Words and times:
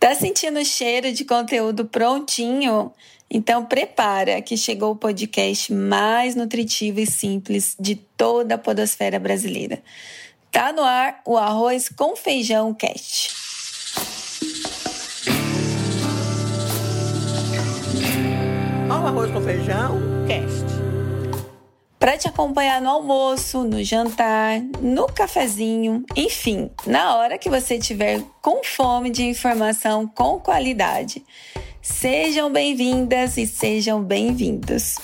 Tá 0.00 0.14
sentindo 0.14 0.58
o 0.58 0.64
cheiro 0.64 1.12
de 1.12 1.26
conteúdo 1.26 1.84
prontinho? 1.84 2.90
Então 3.30 3.66
prepara 3.66 4.40
que 4.40 4.56
chegou 4.56 4.92
o 4.92 4.96
podcast 4.96 5.70
mais 5.74 6.34
nutritivo 6.34 7.00
e 7.00 7.06
simples 7.06 7.76
de 7.78 7.96
toda 7.96 8.54
a 8.54 8.58
podosfera 8.58 9.18
brasileira. 9.18 9.82
Tá 10.50 10.72
no 10.72 10.82
ar 10.82 11.20
o 11.26 11.36
Arroz 11.36 11.90
com 11.90 12.16
Feijão 12.16 12.72
Cast. 12.72 13.30
Olha 18.88 19.00
o 19.02 19.06
Arroz 19.06 19.30
com 19.30 19.42
Feijão 19.42 20.00
Cast 20.26 20.49
para 22.00 22.16
te 22.16 22.26
acompanhar 22.26 22.80
no 22.80 22.88
almoço, 22.88 23.62
no 23.62 23.84
jantar, 23.84 24.58
no 24.80 25.06
cafezinho, 25.06 26.02
enfim, 26.16 26.70
na 26.86 27.14
hora 27.14 27.36
que 27.36 27.50
você 27.50 27.76
estiver 27.76 28.22
com 28.40 28.64
fome 28.64 29.10
de 29.10 29.22
informação 29.22 30.08
com 30.08 30.40
qualidade. 30.40 31.22
Sejam 31.82 32.50
bem-vindas 32.50 33.36
e 33.36 33.46
sejam 33.46 34.02
bem-vindos. 34.02 34.96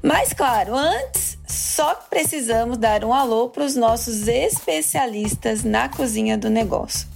Mas 0.00 0.32
claro, 0.32 0.76
antes 0.76 1.36
só 1.48 1.96
precisamos 2.08 2.78
dar 2.78 3.04
um 3.04 3.12
alô 3.12 3.48
para 3.48 3.64
os 3.64 3.74
nossos 3.74 4.28
especialistas 4.28 5.64
na 5.64 5.88
cozinha 5.88 6.38
do 6.38 6.48
negócio. 6.48 7.08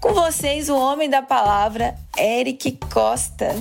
Com 0.00 0.12
vocês, 0.12 0.68
o 0.68 0.76
homem 0.76 1.08
da 1.08 1.22
palavra, 1.22 1.96
Eric 2.18 2.76
Costa. 2.92 3.54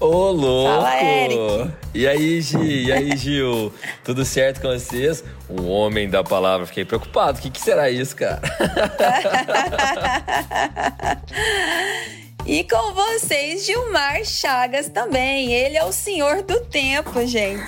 Ô, 0.00 0.30
louco! 0.30 0.80
Fala, 0.80 1.02
Eric! 1.04 1.70
E 1.92 2.08
aí, 2.08 2.40
Gi? 2.40 2.86
E 2.86 2.90
aí, 2.90 3.14
Gil? 3.18 3.70
Tudo 4.02 4.24
certo 4.24 4.62
com 4.62 4.68
vocês? 4.68 5.22
Um 5.46 5.68
homem 5.68 6.08
da 6.08 6.24
palavra. 6.24 6.66
Fiquei 6.66 6.86
preocupado. 6.86 7.38
O 7.38 7.42
que, 7.42 7.50
que 7.50 7.60
será 7.60 7.90
isso, 7.90 8.16
cara? 8.16 8.40
E 12.46 12.64
com 12.64 12.94
vocês, 12.94 13.66
Gilmar 13.66 14.24
Chagas 14.24 14.88
também. 14.88 15.52
Ele 15.52 15.76
é 15.76 15.84
o 15.84 15.92
senhor 15.92 16.42
do 16.42 16.58
tempo, 16.62 17.24
gente. 17.26 17.62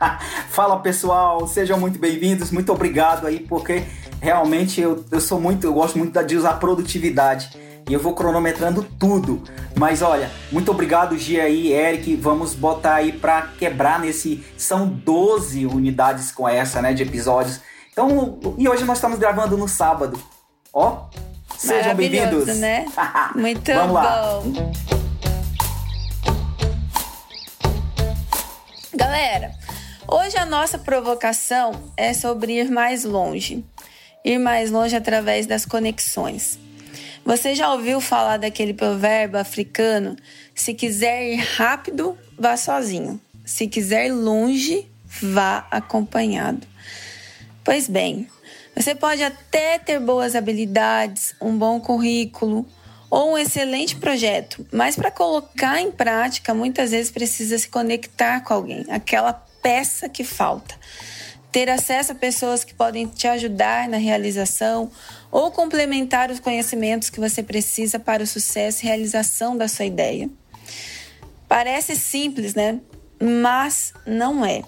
Fala 0.50 0.80
pessoal, 0.80 1.46
sejam 1.46 1.78
muito 1.78 2.00
bem-vindos. 2.00 2.50
Muito 2.50 2.72
obrigado 2.72 3.26
aí, 3.26 3.38
porque 3.38 3.84
realmente 4.20 4.80
eu, 4.80 5.04
eu 5.12 5.20
sou 5.20 5.38
muito, 5.38 5.66
eu 5.66 5.74
gosto 5.74 5.98
muito 5.98 6.20
de 6.24 6.36
usar 6.36 6.54
produtividade 6.54 7.50
e 7.88 7.92
eu 7.92 8.00
vou 8.00 8.14
cronometrando 8.14 8.82
tudo. 8.98 9.42
Mas 9.76 10.00
olha, 10.02 10.30
muito 10.50 10.70
obrigado, 10.70 11.18
Gia 11.18 11.48
e 11.48 11.72
Eric. 11.72 12.16
Vamos 12.16 12.54
botar 12.54 12.94
aí 12.94 13.12
para 13.12 13.42
quebrar 13.58 13.98
nesse. 14.00 14.44
São 14.56 14.86
12 14.88 15.66
unidades 15.66 16.32
com 16.32 16.48
essa, 16.48 16.80
né? 16.80 16.94
De 16.94 17.02
episódios. 17.02 17.60
Então, 17.92 18.38
e 18.56 18.68
hoje 18.68 18.84
nós 18.84 18.98
estamos 18.98 19.18
gravando 19.18 19.56
no 19.56 19.68
sábado. 19.68 20.18
Ó, 20.72 21.04
sejam 21.56 21.94
bem-vindos. 21.94 22.46
né? 22.58 22.86
Muito 23.36 23.72
Vamos 23.72 23.88
bom. 23.88 23.92
Lá. 23.92 24.42
Galera, 28.96 29.52
hoje 30.08 30.36
a 30.36 30.46
nossa 30.46 30.78
provocação 30.78 31.72
é 31.96 32.14
sobre 32.14 32.60
ir 32.60 32.70
mais 32.70 33.04
longe. 33.04 33.64
Ir 34.24 34.38
mais 34.38 34.70
longe 34.70 34.96
através 34.96 35.46
das 35.46 35.66
conexões. 35.66 36.58
Você 37.24 37.54
já 37.54 37.72
ouviu 37.72 38.02
falar 38.02 38.36
daquele 38.36 38.74
provérbio 38.74 39.40
africano? 39.40 40.14
Se 40.54 40.74
quiser 40.74 41.32
ir 41.32 41.36
rápido, 41.36 42.18
vá 42.38 42.54
sozinho. 42.54 43.18
Se 43.46 43.66
quiser 43.66 44.08
ir 44.08 44.12
longe, 44.12 44.86
vá 45.06 45.66
acompanhado. 45.70 46.66
Pois 47.64 47.88
bem, 47.88 48.28
você 48.76 48.94
pode 48.94 49.22
até 49.22 49.78
ter 49.78 49.98
boas 50.00 50.36
habilidades, 50.36 51.34
um 51.40 51.56
bom 51.56 51.80
currículo 51.80 52.66
ou 53.08 53.32
um 53.32 53.38
excelente 53.38 53.96
projeto, 53.96 54.66
mas 54.70 54.96
para 54.96 55.10
colocar 55.10 55.80
em 55.80 55.90
prática, 55.90 56.52
muitas 56.52 56.90
vezes 56.90 57.10
precisa 57.10 57.56
se 57.56 57.68
conectar 57.68 58.40
com 58.40 58.52
alguém, 58.52 58.84
aquela 58.90 59.32
peça 59.62 60.10
que 60.10 60.24
falta 60.24 60.74
ter 61.54 61.70
acesso 61.70 62.10
a 62.10 62.16
pessoas 62.16 62.64
que 62.64 62.74
podem 62.74 63.06
te 63.06 63.28
ajudar 63.28 63.88
na 63.88 63.96
realização 63.96 64.90
ou 65.30 65.52
complementar 65.52 66.28
os 66.28 66.40
conhecimentos 66.40 67.10
que 67.10 67.20
você 67.20 67.44
precisa 67.44 67.96
para 67.96 68.24
o 68.24 68.26
sucesso 68.26 68.82
e 68.82 68.88
realização 68.88 69.56
da 69.56 69.68
sua 69.68 69.84
ideia. 69.84 70.28
Parece 71.46 71.94
simples, 71.94 72.56
né? 72.56 72.80
Mas 73.22 73.94
não 74.04 74.44
é. 74.44 74.64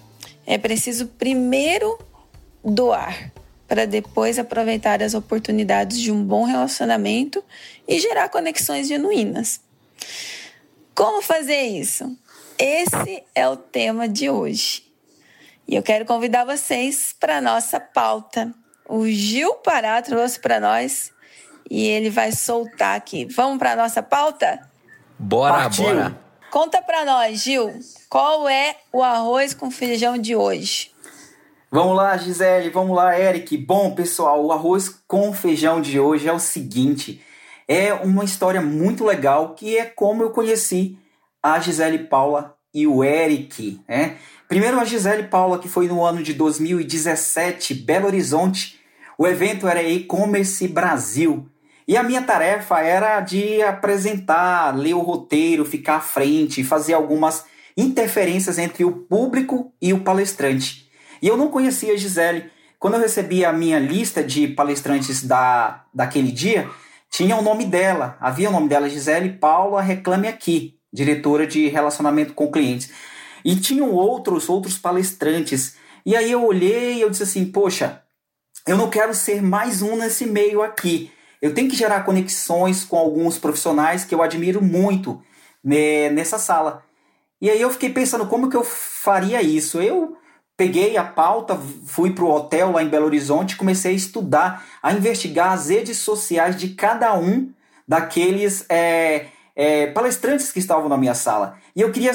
É 0.47 0.57
preciso 0.59 1.09
primeiro 1.09 1.99
doar 2.65 3.33
para 3.67 3.85
depois 3.85 4.39
aproveitar 4.39 5.03
as 5.03 5.13
oportunidades 5.13 6.01
de 6.01 6.13
um 6.13 6.23
bom 6.23 6.45
relacionamento 6.45 7.43
e 7.89 7.99
gerar 7.99 8.29
conexões 8.29 8.87
genuínas. 8.87 9.61
Como 10.95 11.21
fazer 11.21 11.63
isso? 11.63 12.17
Esse 12.57 13.25
é 13.35 13.49
o 13.49 13.57
tema 13.57 14.09
de 14.09 14.31
hoje. 14.31 14.86
E 15.69 15.75
eu 15.75 15.83
quero 15.83 16.05
convidar 16.05 16.45
vocês 16.45 17.15
para 17.19 17.39
a 17.39 17.41
nossa 17.41 17.81
pauta. 17.81 18.53
O 18.89 19.05
Gil 19.09 19.55
Pará 19.57 20.01
trouxe 20.01 20.39
para 20.39 20.61
nós 20.61 21.13
e 21.69 21.87
ele 21.87 22.09
vai 22.09 22.31
soltar 22.31 22.97
aqui. 22.97 23.25
Vamos 23.25 23.59
para 23.59 23.73
a 23.73 23.77
nossa 23.77 24.01
pauta? 24.01 24.61
Bora, 25.19 25.55
Partiu. 25.55 25.85
bora. 25.85 26.17
Conta 26.53 26.81
para 26.81 27.05
nós, 27.05 27.43
Gil, 27.43 27.75
qual 28.09 28.49
é 28.49 28.77
o 28.93 29.03
arroz 29.03 29.53
com 29.53 29.71
feijão 29.71 30.17
de 30.17 30.37
hoje? 30.37 30.93
Vamos 31.69 31.97
lá, 31.97 32.17
Gisele, 32.17 32.71
vamos 32.71 32.97
lá, 32.97 33.19
Eric. 33.19 33.57
Bom, 33.57 33.93
pessoal, 33.93 34.45
o 34.45 34.53
arroz 34.53 34.89
com 35.09 35.33
feijão 35.33 35.81
de 35.81 35.99
hoje 35.99 36.29
é 36.29 36.33
o 36.33 36.39
seguinte: 36.39 37.21
é 37.67 37.93
uma 37.93 38.25
história 38.25 38.61
muito 38.61 39.05
legal 39.05 39.55
que 39.55 39.77
é 39.77 39.85
como 39.85 40.23
eu 40.23 40.31
conheci 40.31 40.97
a 41.43 41.59
Gisele 41.59 41.99
Paula 41.99 42.56
e 42.77 42.87
o 42.87 43.03
Eric, 43.03 43.81
né? 43.89 44.17
Primeiro 44.47 44.79
a 44.79 44.85
Gisele 44.85 45.25
Paula, 45.25 45.59
que 45.59 45.67
foi 45.67 45.89
no 45.89 46.05
ano 46.05 46.23
de 46.23 46.35
2017, 46.35 47.73
Belo 47.73 48.07
Horizonte. 48.07 48.79
O 49.17 49.27
evento 49.27 49.67
era 49.67 49.83
E-Commerce 49.83 50.69
Brasil. 50.69 51.49
E 51.89 51.97
a 51.97 52.03
minha 52.03 52.21
tarefa 52.21 52.81
era 52.81 53.21
de 53.21 53.63
apresentar, 53.63 54.77
ler 54.77 54.93
o 54.93 55.01
roteiro, 55.01 55.65
ficar 55.65 55.97
à 55.97 56.01
frente, 56.01 56.63
fazer 56.63 56.93
algumas 56.93 57.47
interferências 57.75 58.59
entre 58.59 58.85
o 58.85 58.93
público 58.93 59.73
e 59.81 59.95
o 59.95 60.05
palestrante. 60.05 60.91
E 61.23 61.27
eu 61.27 61.37
não 61.37 61.49
conhecia 61.49 61.95
a 61.95 61.97
Gisele. 61.97 62.51
Quando 62.79 62.95
eu 62.95 63.01
recebi 63.01 63.43
a 63.43 63.55
minha 63.55 63.79
lista 63.79 64.23
de 64.23 64.49
palestrantes 64.49 65.23
da, 65.23 65.85
daquele 65.95 66.31
dia, 66.31 66.69
tinha 67.11 67.37
o 67.37 67.43
nome 67.43 67.65
dela. 67.65 68.19
Havia 68.21 68.51
o 68.51 68.53
nome 68.53 68.69
dela, 68.69 68.91
Gisele 68.91 69.31
Paula 69.31 69.81
Reclame 69.81 70.29
Aqui, 70.29 70.76
diretora 70.93 71.47
de 71.47 71.69
relacionamento 71.69 72.35
com 72.35 72.51
clientes. 72.51 72.91
E 73.45 73.57
tinham 73.57 73.93
outros, 73.93 74.49
outros 74.49 74.77
palestrantes. 74.79 75.77
E 76.05 76.17
aí 76.17 76.31
eu 76.31 76.45
olhei 76.45 76.95
e 76.95 77.01
eu 77.01 77.11
disse 77.11 77.23
assim, 77.23 77.47
poxa, 77.47 78.03
eu 78.67 78.77
não 78.77 78.91
quero 78.91 79.15
ser 79.15 79.43
mais 79.43 79.83
um 79.83 79.97
nesse 79.97 80.27
meio 80.27 80.63
aqui. 80.63 81.11
Eu 81.41 81.55
tenho 81.55 81.69
que 81.69 81.77
gerar 81.77 82.05
conexões 82.05 82.85
com 82.85 82.97
alguns 82.97 83.39
profissionais 83.39 84.05
que 84.05 84.15
eu 84.15 84.23
admiro 84.23 84.63
muito 84.63 85.23
né, 85.63 86.11
nessa 86.11 86.39
sala. 86.39 86.83
E 87.41 87.51
aí 87.51 87.61
eu 87.61 87.71
fiquei 87.71 87.91
pensando 87.91 88.27
como 88.27 88.49
que 88.49 88.57
eu 88.57 88.65
faria 88.65 89.43
isso. 89.43 89.81
Eu 89.81 90.17
peguei 90.57 90.97
a 90.97 91.05
pauta, 91.05 91.57
fui 91.87 92.13
para 92.13 92.25
o 92.25 92.31
hotel 92.31 92.73
lá 92.73 92.83
em 92.83 92.89
Belo 92.89 93.07
Horizonte, 93.07 93.57
comecei 93.57 93.93
a 93.93 93.97
estudar, 93.97 94.67
a 94.83 94.93
investigar 94.93 95.53
as 95.53 95.69
redes 95.69 95.99
sociais 95.99 96.57
de 96.57 96.71
cada 96.71 97.15
um 97.15 97.53
daqueles 97.87 98.65
é, 98.69 99.27
é, 99.57 99.87
palestrantes 99.87 100.53
que 100.53 100.59
estavam 100.59 100.89
na 100.89 100.99
minha 100.99 101.15
sala. 101.15 101.57
E 101.75 101.81
eu 101.81 101.91
queria 101.91 102.13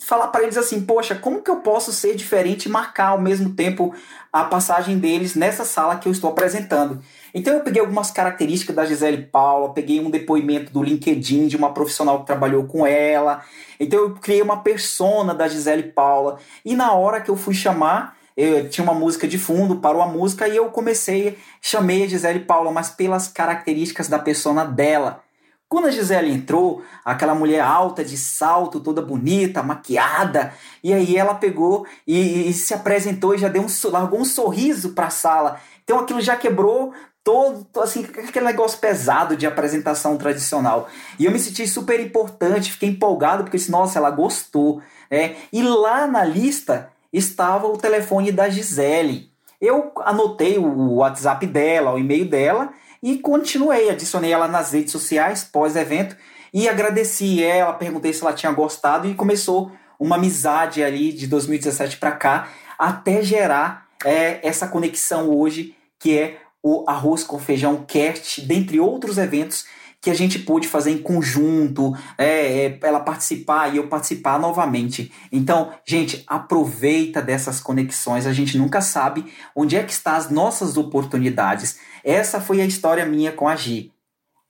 falar 0.00 0.28
para 0.28 0.42
eles 0.42 0.56
assim, 0.56 0.80
poxa, 0.80 1.14
como 1.14 1.42
que 1.42 1.50
eu 1.50 1.56
posso 1.56 1.92
ser 1.92 2.16
diferente 2.16 2.66
e 2.66 2.70
marcar 2.70 3.08
ao 3.08 3.20
mesmo 3.20 3.50
tempo 3.50 3.94
a 4.32 4.44
passagem 4.44 4.98
deles 4.98 5.34
nessa 5.34 5.64
sala 5.64 5.96
que 5.96 6.08
eu 6.08 6.12
estou 6.12 6.30
apresentando? 6.30 7.02
Então 7.34 7.52
eu 7.52 7.60
peguei 7.60 7.80
algumas 7.80 8.10
características 8.10 8.74
da 8.74 8.86
Gisele 8.86 9.24
Paula, 9.24 9.74
peguei 9.74 10.00
um 10.00 10.10
depoimento 10.10 10.72
do 10.72 10.82
LinkedIn 10.82 11.46
de 11.46 11.56
uma 11.58 11.74
profissional 11.74 12.20
que 12.20 12.26
trabalhou 12.26 12.64
com 12.64 12.86
ela. 12.86 13.44
Então 13.78 13.98
eu 13.98 14.14
criei 14.14 14.40
uma 14.40 14.62
persona 14.62 15.34
da 15.34 15.46
Gisele 15.46 15.92
Paula 15.92 16.38
e 16.64 16.74
na 16.74 16.92
hora 16.94 17.20
que 17.20 17.30
eu 17.30 17.36
fui 17.36 17.52
chamar, 17.52 18.16
eu 18.34 18.70
tinha 18.70 18.82
uma 18.84 18.94
música 18.94 19.28
de 19.28 19.36
fundo, 19.36 19.76
parou 19.76 20.00
a 20.00 20.06
música 20.06 20.48
e 20.48 20.56
eu 20.56 20.70
comecei, 20.70 21.36
chamei 21.60 22.04
a 22.04 22.06
Gisele 22.06 22.40
Paula, 22.40 22.70
mas 22.70 22.88
pelas 22.88 23.28
características 23.28 24.08
da 24.08 24.18
persona 24.18 24.64
dela. 24.64 25.27
Quando 25.68 25.86
a 25.86 25.90
Gisele 25.90 26.32
entrou, 26.32 26.82
aquela 27.04 27.34
mulher 27.34 27.60
alta, 27.60 28.02
de 28.02 28.16
salto, 28.16 28.80
toda 28.80 29.02
bonita, 29.02 29.62
maquiada, 29.62 30.54
e 30.82 30.94
aí 30.94 31.14
ela 31.14 31.34
pegou 31.34 31.86
e, 32.06 32.48
e 32.48 32.52
se 32.54 32.72
apresentou 32.72 33.34
e 33.34 33.38
já 33.38 33.48
deu 33.48 33.62
um, 33.62 33.90
largou 33.90 34.18
um 34.18 34.24
sorriso 34.24 34.94
para 34.94 35.08
a 35.08 35.10
sala. 35.10 35.60
Então 35.84 35.98
aquilo 35.98 36.22
já 36.22 36.36
quebrou 36.36 36.94
todo, 37.22 37.66
assim, 37.82 38.02
aquele 38.04 38.46
negócio 38.46 38.78
pesado 38.78 39.36
de 39.36 39.46
apresentação 39.46 40.16
tradicional. 40.16 40.88
E 41.18 41.26
eu 41.26 41.30
me 41.30 41.38
senti 41.38 41.66
super 41.68 42.00
importante, 42.00 42.72
fiquei 42.72 42.88
empolgado, 42.88 43.42
porque 43.42 43.58
disse, 43.58 43.70
nossa, 43.70 43.98
ela 43.98 44.10
gostou. 44.10 44.80
Né? 45.10 45.36
E 45.52 45.62
lá 45.62 46.06
na 46.06 46.24
lista 46.24 46.88
estava 47.12 47.66
o 47.66 47.76
telefone 47.76 48.32
da 48.32 48.48
Gisele. 48.48 49.30
Eu 49.60 49.92
anotei 49.98 50.56
o 50.56 50.94
WhatsApp 50.94 51.46
dela, 51.46 51.92
o 51.92 51.98
e-mail 51.98 52.26
dela, 52.26 52.72
e 53.02 53.18
continuei, 53.18 53.90
adicionei 53.90 54.32
ela 54.32 54.48
nas 54.48 54.72
redes 54.72 54.92
sociais 54.92 55.44
pós-evento 55.44 56.16
e 56.52 56.68
agradeci 56.68 57.42
ela, 57.42 57.72
perguntei 57.72 58.12
se 58.12 58.22
ela 58.22 58.32
tinha 58.32 58.52
gostado 58.52 59.08
e 59.08 59.14
começou 59.14 59.70
uma 59.98 60.16
amizade 60.16 60.82
ali 60.82 61.12
de 61.12 61.26
2017 61.26 61.96
para 61.96 62.12
cá, 62.12 62.48
até 62.78 63.22
gerar 63.22 63.88
é, 64.04 64.46
essa 64.46 64.68
conexão 64.68 65.30
hoje, 65.30 65.74
que 65.98 66.16
é 66.16 66.38
o 66.62 66.84
Arroz 66.88 67.24
com 67.24 67.38
Feijão 67.38 67.84
Cast, 67.86 68.40
dentre 68.42 68.78
outros 68.78 69.18
eventos 69.18 69.64
que 70.00 70.10
a 70.10 70.14
gente 70.14 70.38
pôde 70.38 70.68
fazer 70.68 70.92
em 70.92 70.98
conjunto, 70.98 71.92
é, 72.16 72.66
é, 72.66 72.78
ela 72.82 73.00
participar 73.00 73.72
e 73.72 73.78
eu 73.78 73.88
participar 73.88 74.38
novamente. 74.38 75.12
Então, 75.32 75.72
gente, 75.84 76.22
aproveita 76.26 77.20
dessas 77.20 77.60
conexões, 77.60 78.24
a 78.24 78.32
gente 78.32 78.56
nunca 78.56 78.80
sabe 78.80 79.26
onde 79.56 79.76
é 79.76 79.82
que 79.82 79.92
estão 79.92 80.14
as 80.14 80.30
nossas 80.30 80.76
oportunidades. 80.76 81.80
Essa 82.04 82.40
foi 82.40 82.60
a 82.60 82.66
história 82.66 83.04
minha 83.04 83.32
com 83.32 83.48
a 83.48 83.56
Gi. 83.56 83.92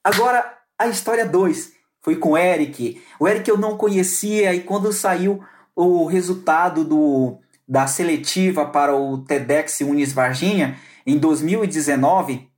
Agora, 0.03 0.57
a 0.77 0.87
história 0.87 1.25
2 1.25 1.73
foi 2.01 2.15
com 2.15 2.31
o 2.31 2.37
Eric. 2.37 3.01
O 3.19 3.27
Eric 3.27 3.49
eu 3.49 3.57
não 3.57 3.77
conhecia 3.77 4.53
e 4.53 4.61
quando 4.61 4.91
saiu 4.93 5.43
o 5.75 6.05
resultado 6.05 6.83
do, 6.83 7.37
da 7.67 7.87
seletiva 7.87 8.65
para 8.65 8.95
o 8.95 9.19
TEDx 9.19 9.81
Unis 9.81 10.11
Varginha, 10.11 10.77
em 11.05 11.17
2019, 11.17 12.49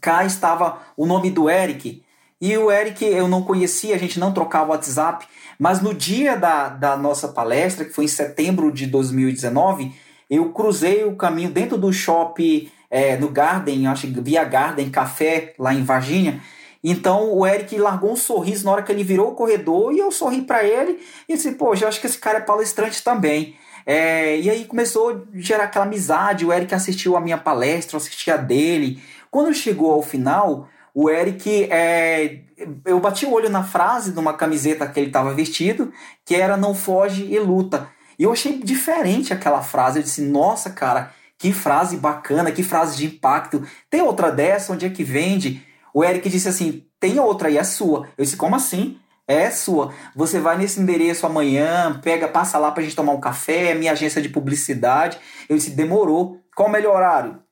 cá 0.00 0.24
estava 0.24 0.80
o 0.96 1.06
nome 1.06 1.30
do 1.30 1.48
Eric 1.50 2.04
e 2.40 2.56
o 2.56 2.70
Eric 2.70 3.04
eu 3.04 3.28
não 3.28 3.42
conhecia, 3.42 3.94
a 3.94 3.98
gente 3.98 4.20
não 4.20 4.32
trocava 4.32 4.72
WhatsApp, 4.72 5.26
mas 5.58 5.80
no 5.80 5.94
dia 5.94 6.36
da, 6.36 6.68
da 6.68 6.96
nossa 6.96 7.28
palestra, 7.28 7.84
que 7.84 7.92
foi 7.92 8.04
em 8.04 8.08
setembro 8.08 8.70
de 8.70 8.86
2019, 8.86 9.94
eu 10.28 10.52
cruzei 10.52 11.04
o 11.04 11.16
caminho 11.16 11.50
dentro 11.50 11.78
do 11.78 11.92
shopping 11.92 12.70
é, 12.90 13.16
no 13.16 13.28
Garden, 13.28 13.86
acho 13.86 14.06
que 14.06 14.20
via 14.20 14.44
Garden 14.44 14.90
Café, 14.90 15.54
lá 15.58 15.74
em 15.74 15.82
Varginha. 15.82 16.40
Então 16.82 17.32
o 17.32 17.46
Eric 17.46 17.76
largou 17.78 18.12
um 18.12 18.16
sorriso 18.16 18.64
na 18.64 18.72
hora 18.72 18.82
que 18.82 18.92
ele 18.92 19.02
virou 19.02 19.30
o 19.30 19.34
corredor 19.34 19.92
e 19.92 19.98
eu 19.98 20.12
sorri 20.12 20.42
para 20.42 20.62
ele 20.64 21.00
e 21.28 21.34
disse: 21.34 21.52
Pô, 21.52 21.74
eu 21.74 21.88
acho 21.88 22.00
que 22.00 22.06
esse 22.06 22.18
cara 22.18 22.38
é 22.38 22.42
palestrante 22.42 23.02
também. 23.02 23.56
É, 23.84 24.38
e 24.38 24.50
aí 24.50 24.64
começou 24.64 25.10
a 25.10 25.40
gerar 25.40 25.64
aquela 25.64 25.84
amizade. 25.84 26.44
O 26.44 26.52
Eric 26.52 26.74
assistiu 26.74 27.16
a 27.16 27.20
minha 27.20 27.38
palestra, 27.38 27.96
eu 27.96 27.98
assisti 27.98 28.30
a 28.30 28.36
dele. 28.36 29.02
Quando 29.30 29.54
chegou 29.54 29.92
ao 29.92 30.02
final, 30.02 30.68
o 30.94 31.10
Eric, 31.10 31.68
é, 31.70 32.38
eu 32.84 32.98
bati 32.98 33.26
o 33.26 33.32
olho 33.32 33.48
na 33.48 33.62
frase 33.62 34.12
de 34.12 34.18
uma 34.18 34.32
camiseta 34.32 34.86
que 34.86 34.98
ele 34.98 35.08
estava 35.08 35.34
vestido, 35.34 35.92
que 36.24 36.34
era 36.34 36.56
não 36.56 36.74
foge 36.74 37.24
e 37.24 37.38
luta. 37.38 37.88
E 38.18 38.22
eu 38.22 38.32
achei 38.32 38.58
diferente 38.58 39.32
aquela 39.32 39.62
frase. 39.62 39.98
Eu 39.98 40.02
disse, 40.02 40.22
nossa, 40.22 40.70
cara, 40.70 41.12
que 41.38 41.52
frase 41.52 41.96
bacana, 41.96 42.52
que 42.52 42.62
frase 42.62 42.96
de 42.96 43.06
impacto. 43.06 43.66
Tem 43.90 44.02
outra 44.02 44.30
dessa? 44.30 44.72
Onde 44.72 44.86
é 44.86 44.90
que 44.90 45.04
vende? 45.04 45.62
O 45.92 46.04
Eric 46.04 46.28
disse 46.28 46.48
assim, 46.48 46.86
tem 46.98 47.18
outra 47.18 47.50
e 47.50 47.58
é 47.58 47.64
sua. 47.64 48.08
Eu 48.16 48.24
disse, 48.24 48.36
como 48.36 48.56
assim? 48.56 48.98
É 49.28 49.50
sua. 49.50 49.92
Você 50.14 50.38
vai 50.38 50.56
nesse 50.56 50.80
endereço 50.80 51.26
amanhã, 51.26 52.00
pega, 52.02 52.28
passa 52.28 52.58
lá 52.58 52.70
pra 52.70 52.82
gente 52.82 52.96
tomar 52.96 53.12
um 53.12 53.20
café, 53.20 53.74
minha 53.74 53.92
agência 53.92 54.22
de 54.22 54.28
publicidade. 54.28 55.18
Eu 55.48 55.56
disse, 55.56 55.70
demorou. 55.70 56.40
Qual 56.54 56.68
o 56.68 56.72
melhor 56.72 56.96
horário? 56.96 57.42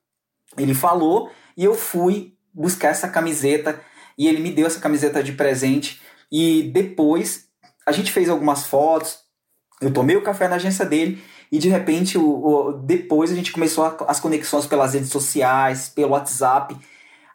Ele 0.57 0.73
falou 0.73 1.29
e 1.55 1.63
eu 1.63 1.75
fui 1.75 2.33
buscar 2.53 2.89
essa 2.89 3.07
camiseta 3.07 3.79
e 4.17 4.27
ele 4.27 4.41
me 4.41 4.51
deu 4.51 4.65
essa 4.65 4.79
camiseta 4.79 5.21
de 5.21 5.33
presente. 5.33 6.01
E 6.31 6.63
depois 6.73 7.45
a 7.85 7.91
gente 7.91 8.11
fez 8.11 8.29
algumas 8.29 8.65
fotos, 8.65 9.19
eu 9.81 9.91
tomei 9.91 10.15
o 10.15 10.23
café 10.23 10.47
na 10.47 10.55
agência 10.55 10.85
dele 10.85 11.21
e 11.51 11.57
de 11.57 11.69
repente 11.69 12.17
o, 12.17 12.23
o 12.23 12.73
depois 12.73 13.31
a 13.31 13.35
gente 13.35 13.51
começou 13.51 13.85
a, 13.85 13.95
as 14.07 14.19
conexões 14.19 14.65
pelas 14.65 14.93
redes 14.93 15.09
sociais, 15.09 15.89
pelo 15.89 16.11
WhatsApp, 16.11 16.75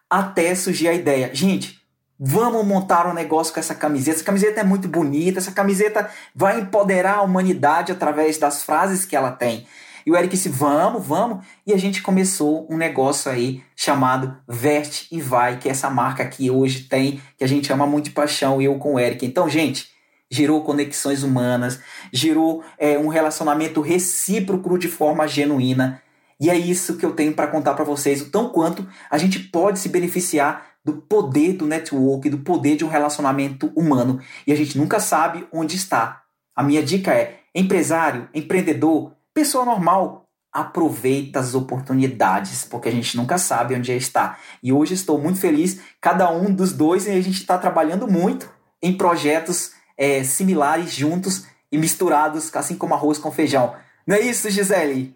até 0.08 0.54
surgir 0.54 0.88
a 0.88 0.94
ideia. 0.94 1.30
Gente, 1.32 1.80
vamos 2.18 2.66
montar 2.66 3.06
um 3.06 3.14
negócio 3.14 3.54
com 3.54 3.60
essa 3.60 3.74
camiseta. 3.74 4.18
Essa 4.18 4.24
camiseta 4.24 4.60
é 4.60 4.64
muito 4.64 4.88
bonita, 4.88 5.38
essa 5.38 5.52
camiseta 5.52 6.10
vai 6.34 6.60
empoderar 6.60 7.16
a 7.16 7.22
humanidade 7.22 7.92
através 7.92 8.36
das 8.38 8.62
frases 8.62 9.04
que 9.04 9.16
ela 9.16 9.30
tem. 9.30 9.66
E 10.04 10.10
o 10.10 10.16
Eric 10.16 10.34
disse: 10.34 10.48
vamos, 10.48 11.06
vamos. 11.06 11.44
E 11.66 11.72
a 11.72 11.76
gente 11.76 12.02
começou 12.02 12.66
um 12.70 12.76
negócio 12.76 13.30
aí 13.30 13.62
chamado 13.76 14.36
Veste 14.46 15.06
e 15.10 15.20
Vai, 15.20 15.58
que 15.58 15.68
é 15.68 15.72
essa 15.72 15.90
marca 15.90 16.26
que 16.26 16.50
hoje 16.50 16.84
tem, 16.84 17.20
que 17.38 17.44
a 17.44 17.46
gente 17.46 17.72
ama 17.72 17.86
muito 17.86 18.06
de 18.06 18.10
paixão, 18.10 18.60
eu 18.60 18.76
com 18.76 18.94
o 18.94 19.00
Eric. 19.00 19.24
Então, 19.24 19.48
gente, 19.48 19.88
gerou 20.30 20.62
conexões 20.62 21.22
humanas, 21.22 21.80
gerou 22.12 22.62
é, 22.78 22.98
um 22.98 23.08
relacionamento 23.08 23.80
recíproco 23.80 24.78
de 24.78 24.88
forma 24.88 25.26
genuína. 25.26 26.02
E 26.38 26.48
é 26.48 26.56
isso 26.56 26.96
que 26.96 27.04
eu 27.04 27.12
tenho 27.12 27.34
para 27.34 27.48
contar 27.48 27.74
para 27.74 27.84
vocês, 27.84 28.22
o 28.22 28.30
tão 28.30 28.48
quanto 28.48 28.86
a 29.10 29.18
gente 29.18 29.38
pode 29.38 29.78
se 29.78 29.88
beneficiar 29.88 30.66
do 30.84 30.94
poder 30.94 31.54
do 31.54 31.66
network, 31.66 32.30
do 32.30 32.38
poder 32.38 32.76
de 32.76 32.84
um 32.84 32.88
relacionamento 32.88 33.70
humano. 33.76 34.20
E 34.46 34.52
a 34.52 34.56
gente 34.56 34.78
nunca 34.78 34.98
sabe 34.98 35.46
onde 35.52 35.76
está. 35.76 36.22
A 36.56 36.62
minha 36.62 36.82
dica 36.82 37.12
é: 37.12 37.40
empresário, 37.54 38.28
empreendedor, 38.32 39.12
Pessoa 39.32 39.64
normal 39.64 40.28
aproveita 40.52 41.38
as 41.38 41.54
oportunidades, 41.54 42.64
porque 42.64 42.88
a 42.88 42.92
gente 42.92 43.16
nunca 43.16 43.38
sabe 43.38 43.76
onde 43.76 43.92
está. 43.96 44.36
E 44.60 44.72
hoje 44.72 44.94
estou 44.94 45.20
muito 45.20 45.38
feliz, 45.38 45.80
cada 46.00 46.30
um 46.32 46.52
dos 46.52 46.72
dois, 46.72 47.06
e 47.06 47.10
a 47.10 47.20
gente 47.20 47.40
está 47.40 47.56
trabalhando 47.56 48.08
muito 48.08 48.50
em 48.82 48.96
projetos 48.96 49.72
é, 50.00 50.24
similares, 50.24 50.94
juntos 50.94 51.44
e 51.70 51.76
misturados, 51.76 52.50
assim 52.56 52.74
como 52.74 52.94
arroz 52.94 53.18
com 53.18 53.30
feijão. 53.30 53.74
Não 54.06 54.16
é 54.16 54.20
isso, 54.20 54.48
Gisele? 54.48 55.14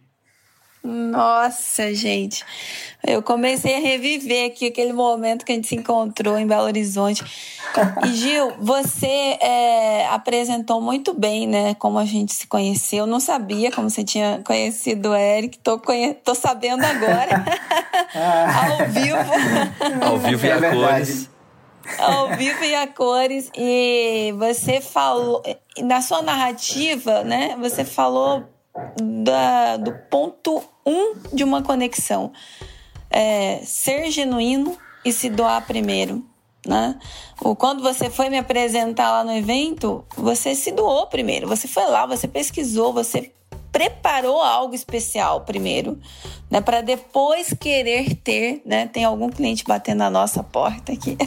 Nossa, 0.84 1.94
gente. 1.94 2.44
Eu 3.02 3.22
comecei 3.22 3.74
a 3.74 3.80
reviver 3.80 4.48
aqui 4.48 4.66
aquele 4.66 4.92
momento 4.92 5.42
que 5.42 5.52
a 5.52 5.54
gente 5.54 5.66
se 5.66 5.74
encontrou 5.74 6.38
em 6.38 6.46
Belo 6.46 6.64
Horizonte. 6.64 7.24
E 8.04 8.08
Gil, 8.14 8.52
você 8.60 9.38
é, 9.40 10.06
apresentou 10.10 10.82
muito 10.82 11.14
bem, 11.14 11.48
né? 11.48 11.74
Como 11.76 11.98
a 11.98 12.04
gente 12.04 12.34
se 12.34 12.46
conheceu. 12.46 13.00
Eu 13.00 13.06
não 13.06 13.20
sabia 13.20 13.72
como 13.72 13.88
você 13.88 14.04
tinha 14.04 14.42
conhecido 14.44 15.10
o 15.10 15.16
Eric. 15.16 15.56
Tô, 15.58 15.78
conhe... 15.78 16.12
Tô 16.12 16.34
sabendo 16.34 16.84
agora. 16.84 17.42
Ao 18.78 18.86
vivo. 18.90 20.04
Ao 20.04 20.18
vivo 20.18 20.46
e 20.46 20.50
a 20.50 20.56
é 20.56 20.70
cores. 20.70 21.33
Ao 21.98 22.36
vivo 22.36 22.64
e 22.64 22.74
a 22.74 22.86
cores. 22.86 23.50
E 23.54 24.34
você 24.38 24.80
falou, 24.80 25.42
na 25.78 26.00
sua 26.00 26.22
narrativa, 26.22 27.22
né? 27.24 27.56
Você 27.60 27.84
falou 27.84 28.44
da, 29.22 29.76
do 29.76 29.92
ponto 30.10 30.62
um 30.84 31.14
de 31.32 31.44
uma 31.44 31.62
conexão. 31.62 32.32
É, 33.10 33.60
ser 33.64 34.10
genuíno 34.10 34.76
e 35.04 35.12
se 35.12 35.28
doar 35.28 35.66
primeiro. 35.66 36.24
Né? 36.66 36.98
Ou 37.42 37.54
quando 37.54 37.82
você 37.82 38.08
foi 38.08 38.30
me 38.30 38.38
apresentar 38.38 39.10
lá 39.10 39.24
no 39.24 39.32
evento, 39.32 40.02
você 40.16 40.54
se 40.54 40.72
doou 40.72 41.06
primeiro. 41.06 41.46
Você 41.46 41.68
foi 41.68 41.84
lá, 41.84 42.06
você 42.06 42.26
pesquisou, 42.26 42.92
você 42.92 43.32
preparou 43.74 44.40
algo 44.40 44.72
especial 44.72 45.40
primeiro, 45.40 45.98
né, 46.48 46.60
para 46.60 46.80
depois 46.80 47.52
querer 47.58 48.14
ter, 48.14 48.62
né? 48.64 48.86
Tem 48.86 49.02
algum 49.02 49.28
cliente 49.28 49.64
batendo 49.64 49.98
na 49.98 50.08
nossa 50.08 50.44
porta 50.44 50.92
aqui. 50.92 51.18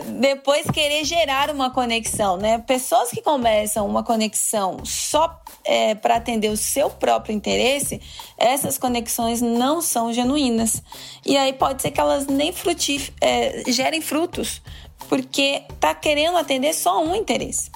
uh, 0.00 0.12
depois 0.18 0.64
querer 0.70 1.04
gerar 1.04 1.50
uma 1.50 1.68
conexão, 1.68 2.38
né? 2.38 2.56
Pessoas 2.56 3.10
que 3.10 3.20
começam 3.20 3.86
uma 3.86 4.02
conexão 4.02 4.78
só 4.82 5.38
é, 5.62 5.94
para 5.94 6.16
atender 6.16 6.48
o 6.48 6.56
seu 6.56 6.88
próprio 6.88 7.34
interesse, 7.34 8.00
essas 8.38 8.78
conexões 8.78 9.42
não 9.42 9.82
são 9.82 10.10
genuínas. 10.10 10.82
E 11.26 11.36
aí 11.36 11.52
pode 11.52 11.82
ser 11.82 11.90
que 11.90 12.00
elas 12.00 12.26
nem 12.26 12.50
frutif 12.50 13.12
é, 13.20 13.62
gerem 13.70 14.00
frutos, 14.00 14.62
porque 15.10 15.64
tá 15.78 15.94
querendo 15.94 16.38
atender 16.38 16.72
só 16.72 17.04
um 17.04 17.14
interesse. 17.14 17.70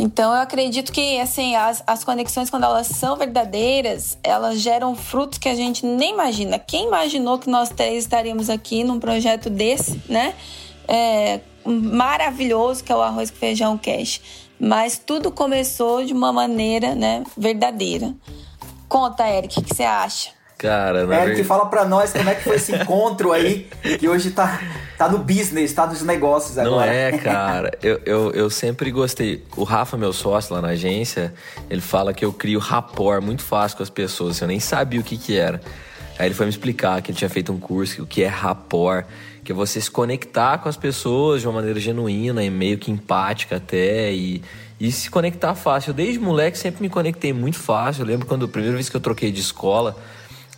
Então 0.00 0.32
eu 0.32 0.40
acredito 0.40 0.92
que 0.92 1.18
assim 1.18 1.56
as, 1.56 1.82
as 1.84 2.04
conexões 2.04 2.48
quando 2.48 2.64
elas 2.64 2.86
são 2.86 3.16
verdadeiras, 3.16 4.16
elas 4.22 4.60
geram 4.60 4.94
frutos 4.94 5.38
que 5.38 5.48
a 5.48 5.54
gente 5.56 5.84
nem 5.84 6.12
imagina. 6.12 6.58
Quem 6.58 6.86
imaginou 6.86 7.38
que 7.38 7.50
nós 7.50 7.68
três 7.68 8.04
estaríamos 8.04 8.48
aqui 8.48 8.84
num 8.84 9.00
projeto 9.00 9.50
desse, 9.50 10.00
né? 10.08 10.34
É, 10.86 11.40
maravilhoso 11.64 12.84
que 12.84 12.92
é 12.92 12.96
o 12.96 13.02
arroz 13.02 13.30
com 13.30 13.36
feijão 13.38 13.76
cash. 13.76 14.20
Mas 14.58 14.98
tudo 15.04 15.32
começou 15.32 16.04
de 16.04 16.12
uma 16.12 16.32
maneira, 16.32 16.94
né, 16.94 17.22
verdadeira. 17.36 18.14
Conta, 18.88 19.28
Eric, 19.28 19.58
o 19.58 19.62
que 19.62 19.74
você 19.74 19.84
acha? 19.84 20.30
Cara, 20.58 21.06
na 21.06 21.14
Eric, 21.14 21.26
verdade... 21.26 21.44
fala 21.44 21.66
pra 21.66 21.84
nós 21.84 22.12
como 22.12 22.28
é 22.28 22.34
que 22.34 22.42
foi 22.42 22.56
esse 22.56 22.74
encontro 22.74 23.30
aí, 23.30 23.68
que 23.96 24.08
hoje 24.08 24.32
tá, 24.32 24.60
tá 24.98 25.08
no 25.08 25.18
business, 25.18 25.72
tá 25.72 25.86
nos 25.86 26.02
negócios 26.02 26.58
agora. 26.58 26.74
Não 26.74 26.82
é, 26.82 27.16
cara. 27.16 27.70
Eu, 27.80 28.00
eu, 28.04 28.32
eu 28.32 28.50
sempre 28.50 28.90
gostei. 28.90 29.44
O 29.56 29.62
Rafa, 29.62 29.96
meu 29.96 30.12
sócio 30.12 30.52
lá 30.52 30.60
na 30.60 30.70
agência, 30.70 31.32
ele 31.70 31.80
fala 31.80 32.12
que 32.12 32.24
eu 32.24 32.32
crio 32.32 32.58
rapport 32.58 33.22
muito 33.22 33.42
fácil 33.44 33.76
com 33.76 33.84
as 33.84 33.90
pessoas. 33.90 34.40
Eu 34.40 34.48
nem 34.48 34.58
sabia 34.58 34.98
o 34.98 35.04
que 35.04 35.16
que 35.16 35.36
era. 35.36 35.60
Aí 36.18 36.26
ele 36.26 36.34
foi 36.34 36.46
me 36.46 36.50
explicar 36.50 37.00
que 37.02 37.12
ele 37.12 37.18
tinha 37.18 37.30
feito 37.30 37.52
um 37.52 37.60
curso, 37.60 38.02
o 38.02 38.06
que 38.06 38.24
é 38.24 38.26
rapport, 38.26 39.06
que 39.44 39.52
é 39.52 39.54
você 39.54 39.80
se 39.80 39.88
conectar 39.88 40.58
com 40.58 40.68
as 40.68 40.76
pessoas 40.76 41.40
de 41.40 41.46
uma 41.46 41.54
maneira 41.54 41.78
genuína 41.78 42.42
e 42.42 42.50
meio 42.50 42.76
que 42.76 42.90
empática 42.90 43.58
até, 43.58 44.12
e, 44.12 44.42
e 44.80 44.90
se 44.90 45.08
conectar 45.08 45.54
fácil. 45.54 45.90
Eu, 45.90 45.94
desde 45.94 46.18
moleque 46.18 46.58
sempre 46.58 46.82
me 46.82 46.88
conectei 46.88 47.32
muito 47.32 47.60
fácil. 47.60 48.02
Eu 48.02 48.06
lembro 48.08 48.26
quando 48.26 48.46
a 48.46 48.48
primeira 48.48 48.74
vez 48.74 48.88
que 48.88 48.96
eu 48.96 49.00
troquei 49.00 49.30
de 49.30 49.40
escola, 49.40 49.96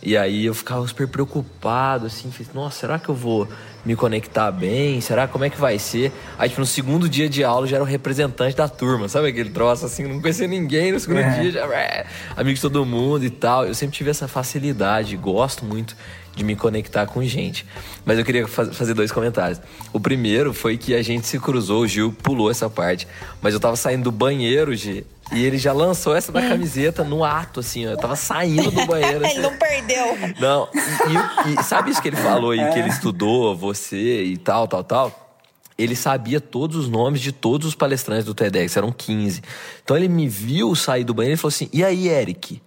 E 0.03 0.17
aí 0.17 0.45
eu 0.45 0.53
ficava 0.53 0.85
super 0.87 1.07
preocupado, 1.07 2.07
assim, 2.07 2.31
fiz, 2.31 2.51
nossa, 2.53 2.79
será 2.79 2.97
que 2.97 3.09
eu 3.09 3.13
vou 3.13 3.47
me 3.85 3.95
conectar 3.95 4.51
bem? 4.51 4.99
Será 4.99 5.27
como 5.27 5.45
é 5.45 5.49
que 5.49 5.59
vai 5.59 5.77
ser? 5.77 6.11
Aí, 6.39 6.49
tipo, 6.49 6.59
no 6.59 6.65
segundo 6.65 7.07
dia 7.07 7.29
de 7.29 7.43
aula 7.43 7.67
já 7.67 7.75
era 7.77 7.83
o 7.83 7.87
representante 7.87 8.55
da 8.55 8.67
turma, 8.67 9.07
sabe 9.07 9.27
aquele 9.27 9.51
troço 9.51 9.85
assim, 9.85 10.07
não 10.07 10.19
conhecia 10.19 10.47
ninguém 10.47 10.91
no 10.91 10.99
segundo 10.99 11.19
é. 11.19 11.39
dia, 11.39 11.51
já, 11.51 11.65
é, 11.67 12.07
amigo 12.35 12.55
de 12.55 12.61
todo 12.61 12.83
mundo 12.83 13.23
e 13.23 13.29
tal. 13.29 13.65
Eu 13.65 13.75
sempre 13.75 13.95
tive 13.95 14.09
essa 14.09 14.27
facilidade, 14.27 15.15
gosto 15.17 15.63
muito 15.65 15.95
de 16.35 16.43
me 16.43 16.55
conectar 16.55 17.05
com 17.05 17.23
gente. 17.23 17.65
Mas 18.03 18.17
eu 18.17 18.25
queria 18.25 18.47
fazer 18.47 18.93
dois 18.93 19.11
comentários. 19.11 19.61
O 19.93 19.99
primeiro 19.99 20.53
foi 20.53 20.77
que 20.77 20.95
a 20.95 21.03
gente 21.03 21.27
se 21.27 21.39
cruzou, 21.39 21.81
o 21.81 21.87
Gil 21.87 22.11
pulou 22.11 22.49
essa 22.49 22.69
parte, 22.69 23.07
mas 23.41 23.53
eu 23.53 23.59
tava 23.59 23.75
saindo 23.75 24.05
do 24.05 24.11
banheiro, 24.11 24.73
Gi, 24.75 25.05
e 25.31 25.43
ele 25.43 25.57
já 25.57 25.71
lançou 25.71 26.15
essa 26.15 26.31
da 26.31 26.39
hum. 26.39 26.49
camiseta 26.49 27.03
no 27.03 27.23
ato, 27.23 27.61
assim, 27.61 27.87
ó. 27.87 27.91
Eu 27.91 27.97
tava 27.97 28.15
saindo 28.15 28.69
do 28.69 28.85
banheiro. 28.85 29.23
Assim. 29.25 29.35
ele 29.35 29.41
não 29.41 29.57
perdeu. 29.57 30.05
Não, 30.39 30.67
e, 30.73 31.53
e, 31.53 31.63
sabe 31.63 31.91
isso 31.91 32.01
que 32.01 32.09
ele 32.09 32.17
falou 32.17 32.51
aí, 32.51 32.59
é. 32.59 32.69
que 32.71 32.79
ele 32.79 32.89
estudou, 32.89 33.55
você 33.55 34.23
e 34.23 34.37
tal, 34.37 34.67
tal, 34.67 34.83
tal? 34.83 35.37
Ele 35.77 35.95
sabia 35.95 36.39
todos 36.39 36.75
os 36.75 36.89
nomes 36.89 37.21
de 37.21 37.31
todos 37.31 37.67
os 37.67 37.75
palestrantes 37.75 38.25
do 38.25 38.33
TEDx, 38.33 38.75
eram 38.75 38.91
15. 38.91 39.41
Então 39.83 39.97
ele 39.97 40.07
me 40.07 40.27
viu 40.27 40.75
sair 40.75 41.03
do 41.03 41.13
banheiro 41.13 41.35
e 41.35 41.37
falou 41.37 41.49
assim: 41.49 41.69
e 41.71 41.83
aí, 41.83 42.07
Eric? 42.07 42.61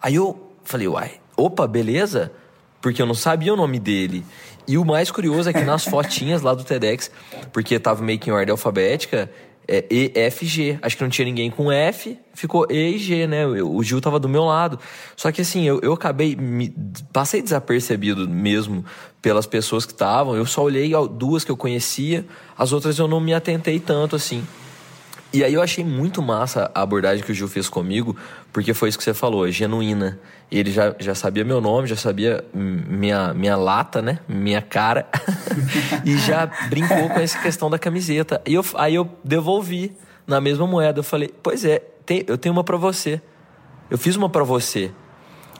Aí 0.00 0.16
eu 0.16 0.52
falei, 0.64 0.88
uai, 0.88 1.12
opa, 1.36 1.66
beleza? 1.66 2.32
Porque 2.80 3.00
eu 3.00 3.06
não 3.06 3.14
sabia 3.14 3.52
o 3.52 3.56
nome 3.56 3.78
dele. 3.78 4.24
E 4.66 4.78
o 4.78 4.84
mais 4.84 5.10
curioso 5.10 5.48
é 5.48 5.52
que 5.52 5.60
nas 5.60 5.84
fotinhas 5.84 6.42
lá 6.42 6.54
do 6.54 6.64
TEDx, 6.64 7.10
porque 7.52 7.78
tava 7.78 8.02
meio 8.02 8.18
que 8.18 8.30
em 8.30 8.32
ordem 8.32 8.50
alfabética, 8.50 9.30
é 9.66 9.84
E, 9.90 10.12
F, 10.14 10.46
G. 10.46 10.78
Acho 10.82 10.96
que 10.96 11.02
não 11.02 11.10
tinha 11.10 11.24
ninguém 11.24 11.50
com 11.50 11.72
F, 11.72 12.18
ficou 12.34 12.66
E 12.70 12.96
e 12.96 12.98
G, 12.98 13.26
né? 13.26 13.46
o 13.46 13.82
Gil 13.82 14.00
tava 14.00 14.18
do 14.18 14.28
meu 14.28 14.44
lado. 14.44 14.78
Só 15.16 15.32
que 15.32 15.40
assim, 15.40 15.64
eu, 15.64 15.80
eu 15.82 15.92
acabei. 15.92 16.36
Me, 16.36 16.74
passei 17.12 17.40
desapercebido 17.40 18.28
mesmo 18.28 18.84
pelas 19.22 19.46
pessoas 19.46 19.86
que 19.86 19.92
estavam. 19.92 20.36
Eu 20.36 20.46
só 20.46 20.62
olhei 20.62 20.92
duas 21.10 21.44
que 21.44 21.50
eu 21.50 21.56
conhecia, 21.56 22.26
as 22.56 22.72
outras 22.72 22.98
eu 22.98 23.08
não 23.08 23.20
me 23.20 23.32
atentei 23.32 23.80
tanto 23.80 24.14
assim. 24.14 24.46
E 25.32 25.42
aí 25.42 25.52
eu 25.52 25.62
achei 25.62 25.84
muito 25.84 26.22
massa 26.22 26.70
a 26.72 26.82
abordagem 26.82 27.24
que 27.24 27.32
o 27.32 27.34
Gil 27.34 27.48
fez 27.48 27.68
comigo, 27.68 28.16
porque 28.54 28.72
foi 28.72 28.88
isso 28.88 28.96
que 28.96 29.02
você 29.02 29.12
falou, 29.12 29.48
é 29.48 29.50
genuína. 29.50 30.16
Ele 30.48 30.70
já, 30.70 30.94
já 31.00 31.12
sabia 31.12 31.44
meu 31.44 31.60
nome, 31.60 31.88
já 31.88 31.96
sabia 31.96 32.44
minha, 32.54 33.34
minha 33.34 33.56
lata, 33.56 34.00
né? 34.00 34.20
Minha 34.28 34.62
cara. 34.62 35.08
e 36.06 36.16
já 36.18 36.46
brincou 36.68 37.10
com 37.10 37.18
essa 37.18 37.36
questão 37.40 37.68
da 37.68 37.80
camiseta. 37.80 38.40
E 38.46 38.54
eu, 38.54 38.64
aí 38.76 38.94
eu 38.94 39.10
devolvi 39.24 39.92
na 40.24 40.40
mesma 40.40 40.68
moeda. 40.68 41.00
Eu 41.00 41.02
falei, 41.02 41.34
pois 41.42 41.64
é, 41.64 41.80
tem, 42.06 42.24
eu 42.28 42.38
tenho 42.38 42.52
uma 42.52 42.62
para 42.62 42.76
você. 42.76 43.20
Eu 43.90 43.98
fiz 43.98 44.14
uma 44.14 44.30
para 44.30 44.44
você. 44.44 44.92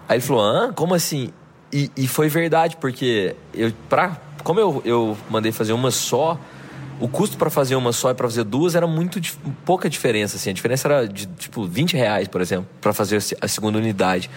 Aí 0.09 0.19
ele 0.19 0.25
falou, 0.25 0.45
ah, 0.45 0.73
como 0.73 0.95
assim? 0.95 1.33
E, 1.73 1.91
e 1.97 2.07
foi 2.07 2.29
verdade, 2.29 2.77
porque 2.77 3.35
eu, 3.53 3.73
pra, 3.89 4.21
como 4.45 4.61
eu, 4.61 4.81
eu 4.85 5.17
mandei 5.29 5.51
fazer 5.51 5.73
uma 5.73 5.91
só, 5.91 6.39
o 7.01 7.09
custo 7.09 7.37
para 7.37 7.51
fazer 7.51 7.77
uma 7.77 7.93
só 7.93 8.11
e 8.11 8.15
para 8.15 8.29
fazer 8.29 8.45
duas 8.45 8.75
era 8.75 8.87
muito 8.87 9.21
pouca 9.65 9.89
diferença, 9.89 10.37
assim. 10.37 10.51
A 10.51 10.53
diferença 10.53 10.89
era 10.89 11.09
de, 11.09 11.27
tipo, 11.27 11.67
20 11.67 11.97
reais, 11.97 12.29
por 12.29 12.41
exemplo, 12.41 12.69
para 12.81 12.93
fazer 12.93 13.23
a 13.41 13.49
segunda 13.49 13.79
unidade. 13.79 14.31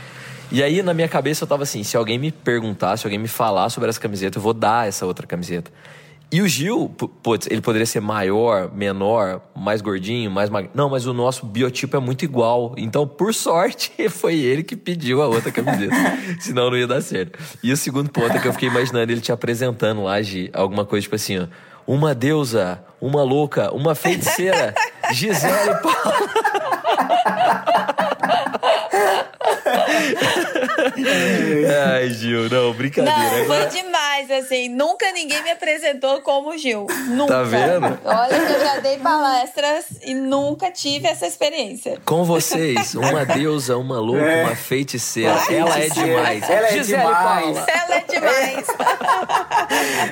E 0.51 0.63
aí, 0.63 0.81
na 0.81 0.93
minha 0.93 1.07
cabeça, 1.07 1.43
eu 1.43 1.47
tava 1.47 1.63
assim: 1.63 1.83
se 1.83 1.97
alguém 1.97 2.17
me 2.17 2.31
perguntar, 2.31 2.97
se 2.97 3.05
alguém 3.05 3.19
me 3.19 3.27
falar 3.27 3.69
sobre 3.69 3.89
essa 3.89 3.99
camiseta, 3.99 4.37
eu 4.37 4.41
vou 4.41 4.53
dar 4.53 4.87
essa 4.87 5.05
outra 5.05 5.27
camiseta. 5.27 5.71
E 6.29 6.41
o 6.41 6.47
Gil, 6.47 6.89
putz, 7.23 7.47
ele 7.49 7.61
poderia 7.61 7.85
ser 7.85 8.01
maior, 8.01 8.69
menor, 8.73 9.41
mais 9.55 9.81
gordinho, 9.81 10.29
mais 10.29 10.49
magro. 10.49 10.69
Não, 10.73 10.89
mas 10.89 11.05
o 11.05 11.13
nosso 11.13 11.45
biotipo 11.45 11.95
é 11.95 11.99
muito 11.99 12.25
igual. 12.25 12.75
Então, 12.77 13.07
por 13.07 13.33
sorte, 13.33 13.91
foi 14.09 14.35
ele 14.35 14.61
que 14.61 14.75
pediu 14.75 15.21
a 15.21 15.27
outra 15.27 15.51
camiseta. 15.51 15.95
Senão 16.41 16.69
não 16.69 16.77
ia 16.77 16.87
dar 16.87 17.01
certo. 17.01 17.39
E 17.63 17.71
o 17.71 17.77
segundo 17.77 18.09
ponto 18.09 18.35
é 18.35 18.39
que 18.39 18.47
eu 18.47 18.53
fiquei 18.53 18.67
imaginando 18.67 19.11
ele 19.11 19.21
te 19.21 19.31
apresentando 19.31 20.03
lá, 20.03 20.21
Gi, 20.21 20.49
alguma 20.53 20.85
coisa 20.85 21.03
tipo 21.03 21.15
assim, 21.15 21.39
ó 21.39 21.47
uma 21.87 22.13
deusa, 22.13 22.83
uma 22.99 23.23
louca, 23.23 23.73
uma 23.73 23.95
feiticeira, 23.95 24.75
Gisele 25.13 25.73
Paula. 25.81 26.17
Ai, 31.93 32.09
Gil, 32.09 32.49
não, 32.49 32.73
brincadeira. 32.73 33.17
Não, 33.17 33.45
foi 33.45 33.65
demais, 33.67 33.97
assim. 34.33 34.69
Nunca 34.69 35.11
ninguém 35.11 35.41
me 35.43 35.51
apresentou 35.51 36.21
como 36.21 36.57
Gil. 36.57 36.87
Nunca. 37.09 37.33
Tá 37.33 37.43
vendo? 37.43 37.99
Olha 38.03 38.45
que 38.45 38.53
eu 38.53 38.59
já 38.59 38.79
dei 38.79 38.97
palestras 38.97 39.85
e 40.03 40.13
nunca 40.13 40.71
tive 40.71 41.07
essa 41.07 41.27
experiência. 41.27 41.99
Com 42.05 42.23
vocês, 42.23 42.95
uma 42.95 43.25
deusa, 43.25 43.77
uma 43.77 43.99
louca, 43.99 44.23
é. 44.23 44.43
uma 44.45 44.55
feiticeira. 44.55 45.31
Ela 45.49 45.71
feiticeira. 45.71 46.11
é 46.11 46.15
demais. 46.23 46.49
Ela 46.49 46.67
é 46.67 46.71
Gisele 46.71 47.01
demais. 47.01 47.17
Paula. 47.17 47.65
Ela 47.67 47.95
é 47.95 48.05
demais. 48.07 48.67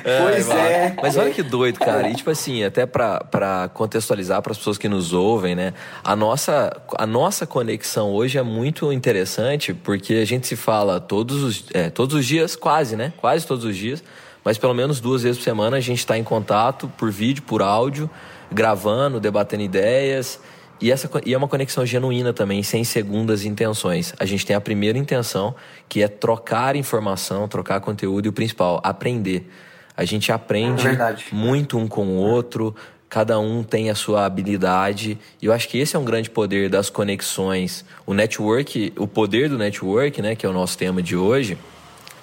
É, 0.04 0.20
pois 0.22 0.48
é. 0.50 0.96
Mas 1.00 1.16
olha 1.16 1.30
que 1.30 1.42
doido, 1.42 1.78
cara. 1.78 2.08
E 2.08 2.14
tipo 2.14 2.30
assim, 2.30 2.62
até 2.62 2.86
pra, 2.86 3.20
pra 3.20 3.70
contextualizar 3.72 4.40
para 4.42 4.52
as 4.52 4.58
pessoas 4.58 4.78
que 4.78 4.88
nos 4.88 5.12
ouvem, 5.12 5.54
né? 5.54 5.72
A 6.04 6.14
nossa, 6.14 6.76
a 6.96 7.06
nossa 7.06 7.46
conexão 7.46 8.12
hoje 8.12 8.38
é 8.38 8.42
muito 8.42 8.92
interessante 8.92 9.74
porque 9.74 10.14
a 10.14 10.24
gente 10.24 10.46
se 10.46 10.56
fala 10.56 11.00
todos 11.00 11.42
os, 11.42 11.64
é, 11.72 11.90
todos 11.90 12.14
os 12.14 12.26
dias, 12.26 12.54
quase, 12.54 12.96
né? 12.96 13.12
Quase 13.16 13.46
todos 13.46 13.64
os 13.64 13.76
dias. 13.76 14.02
Mas 14.46 14.56
pelo 14.56 14.72
menos 14.72 15.00
duas 15.00 15.24
vezes 15.24 15.38
por 15.38 15.42
semana 15.42 15.76
a 15.76 15.80
gente 15.80 15.98
está 15.98 16.16
em 16.16 16.22
contato 16.22 16.86
por 16.96 17.10
vídeo, 17.10 17.42
por 17.42 17.60
áudio, 17.60 18.08
gravando, 18.48 19.18
debatendo 19.18 19.64
ideias. 19.64 20.38
E, 20.80 20.92
essa, 20.92 21.10
e 21.24 21.34
é 21.34 21.36
uma 21.36 21.48
conexão 21.48 21.84
genuína 21.84 22.32
também, 22.32 22.62
sem 22.62 22.84
segundas 22.84 23.44
intenções. 23.44 24.14
A 24.20 24.24
gente 24.24 24.46
tem 24.46 24.54
a 24.54 24.60
primeira 24.60 24.96
intenção, 24.96 25.52
que 25.88 26.00
é 26.00 26.06
trocar 26.06 26.76
informação, 26.76 27.48
trocar 27.48 27.80
conteúdo 27.80 28.26
e 28.26 28.28
o 28.28 28.32
principal, 28.32 28.80
aprender. 28.84 29.50
A 29.96 30.04
gente 30.04 30.30
aprende 30.30 30.86
é 30.86 31.16
muito 31.32 31.76
um 31.76 31.88
com 31.88 32.06
o 32.06 32.14
outro, 32.14 32.72
cada 33.08 33.40
um 33.40 33.64
tem 33.64 33.90
a 33.90 33.96
sua 33.96 34.26
habilidade. 34.26 35.18
E 35.42 35.46
eu 35.46 35.52
acho 35.52 35.68
que 35.68 35.76
esse 35.76 35.96
é 35.96 35.98
um 35.98 36.04
grande 36.04 36.30
poder 36.30 36.70
das 36.70 36.88
conexões. 36.88 37.84
O 38.06 38.14
network, 38.14 38.92
o 38.96 39.08
poder 39.08 39.48
do 39.48 39.58
network, 39.58 40.22
né, 40.22 40.36
que 40.36 40.46
é 40.46 40.48
o 40.48 40.52
nosso 40.52 40.78
tema 40.78 41.02
de 41.02 41.16
hoje, 41.16 41.58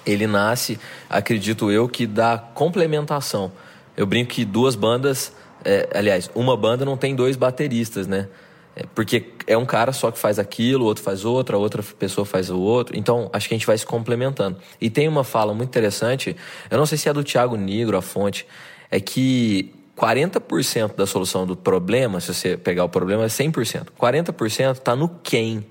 ele 0.06 0.26
nasce, 0.26 0.78
acredito 1.08 1.70
eu, 1.70 1.88
que 1.88 2.06
da 2.06 2.38
complementação. 2.38 3.50
Eu 3.96 4.06
brinco 4.06 4.30
que 4.30 4.44
duas 4.44 4.74
bandas, 4.74 5.32
é, 5.64 5.88
aliás, 5.94 6.30
uma 6.34 6.56
banda 6.56 6.84
não 6.84 6.96
tem 6.96 7.14
dois 7.14 7.36
bateristas, 7.36 8.06
né? 8.06 8.28
É, 8.76 8.84
porque 8.94 9.32
é 9.46 9.56
um 9.56 9.64
cara 9.64 9.92
só 9.92 10.10
que 10.10 10.18
faz 10.18 10.38
aquilo, 10.38 10.84
outro 10.84 11.04
faz 11.04 11.24
outro, 11.24 11.56
a 11.56 11.60
outra 11.60 11.82
pessoa 11.82 12.24
faz 12.24 12.50
o 12.50 12.58
outro. 12.58 12.98
Então, 12.98 13.30
acho 13.32 13.48
que 13.48 13.54
a 13.54 13.56
gente 13.56 13.66
vai 13.66 13.78
se 13.78 13.86
complementando. 13.86 14.58
E 14.80 14.90
tem 14.90 15.06
uma 15.06 15.22
fala 15.22 15.54
muito 15.54 15.68
interessante, 15.68 16.36
eu 16.70 16.76
não 16.76 16.86
sei 16.86 16.98
se 16.98 17.08
é 17.08 17.12
do 17.12 17.22
Tiago 17.22 17.56
Negro, 17.56 17.96
a 17.96 18.02
fonte, 18.02 18.46
é 18.90 18.98
que 18.98 19.72
40% 19.96 20.96
da 20.96 21.06
solução 21.06 21.46
do 21.46 21.54
problema, 21.54 22.20
se 22.20 22.34
você 22.34 22.56
pegar 22.56 22.84
o 22.84 22.88
problema, 22.88 23.24
é 23.24 23.28
100%. 23.28 23.88
40% 23.98 24.72
está 24.72 24.96
no 24.96 25.08
quem. 25.08 25.64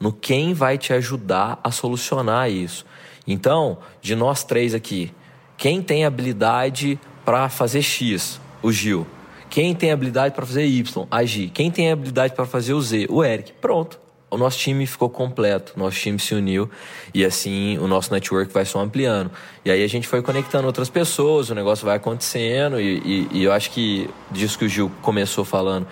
No 0.00 0.12
quem 0.12 0.52
vai 0.52 0.76
te 0.76 0.92
ajudar 0.92 1.60
a 1.62 1.70
solucionar 1.70 2.50
isso. 2.50 2.84
Então, 3.26 3.78
de 4.00 4.14
nós 4.14 4.44
três 4.44 4.74
aqui, 4.74 5.12
quem 5.56 5.82
tem 5.82 6.04
habilidade 6.04 6.98
para 7.24 7.48
fazer 7.48 7.82
X? 7.82 8.40
O 8.62 8.70
Gil. 8.72 9.06
Quem 9.50 9.74
tem 9.74 9.92
habilidade 9.92 10.34
para 10.34 10.46
fazer 10.46 10.64
Y? 10.64 11.06
A 11.10 11.24
Gi. 11.24 11.48
Quem 11.48 11.70
tem 11.70 11.90
habilidade 11.90 12.34
para 12.34 12.46
fazer 12.46 12.74
o 12.74 12.80
Z? 12.80 13.06
O 13.10 13.22
Eric. 13.22 13.52
Pronto 13.54 14.02
o 14.32 14.38
nosso 14.38 14.58
time 14.58 14.86
ficou 14.86 15.10
completo, 15.10 15.74
nosso 15.76 15.98
time 15.98 16.18
se 16.18 16.34
uniu 16.34 16.70
e 17.12 17.22
assim 17.22 17.76
o 17.76 17.86
nosso 17.86 18.10
network 18.10 18.50
vai 18.50 18.64
só 18.64 18.80
ampliando. 18.80 19.30
E 19.62 19.70
aí 19.70 19.84
a 19.84 19.86
gente 19.86 20.08
foi 20.08 20.22
conectando 20.22 20.66
outras 20.66 20.88
pessoas, 20.88 21.50
o 21.50 21.54
negócio 21.54 21.84
vai 21.84 21.96
acontecendo 21.98 22.80
e, 22.80 22.98
e, 23.04 23.28
e 23.30 23.44
eu 23.44 23.52
acho 23.52 23.70
que 23.70 24.08
disso 24.30 24.58
que 24.58 24.64
o 24.64 24.68
Gil 24.70 24.90
começou 25.02 25.44
falando, 25.44 25.86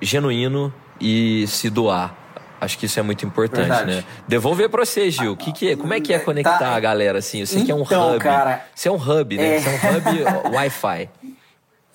genuíno 0.00 0.72
e 1.00 1.44
se 1.48 1.68
doar. 1.68 2.16
Acho 2.60 2.78
que 2.78 2.86
isso 2.86 3.00
é 3.00 3.02
muito 3.02 3.24
importante, 3.24 3.68
Verdade. 3.68 3.96
né? 3.96 4.04
Devolver 4.28 4.68
para 4.68 4.84
você, 4.84 5.10
Gil. 5.10 5.34
Que 5.34 5.50
que 5.50 5.70
é? 5.70 5.76
Como 5.76 5.94
é 5.94 6.00
que 6.00 6.12
é 6.12 6.18
tá. 6.18 6.24
conectar 6.24 6.58
tá. 6.58 6.76
a 6.76 6.80
galera 6.80 7.18
assim? 7.18 7.44
Você 7.44 7.62
que 7.62 7.70
é 7.70 7.74
um 7.74 7.82
então, 7.82 8.10
hub. 8.10 8.18
Cara, 8.18 8.66
você 8.74 8.88
é 8.88 8.92
um 8.92 8.96
hub, 8.96 9.36
né? 9.36 9.56
É... 9.56 9.60
Você 9.60 9.68
é 9.68 9.90
um 9.90 9.96
hub 9.96 10.54
Wi-Fi. 10.54 11.08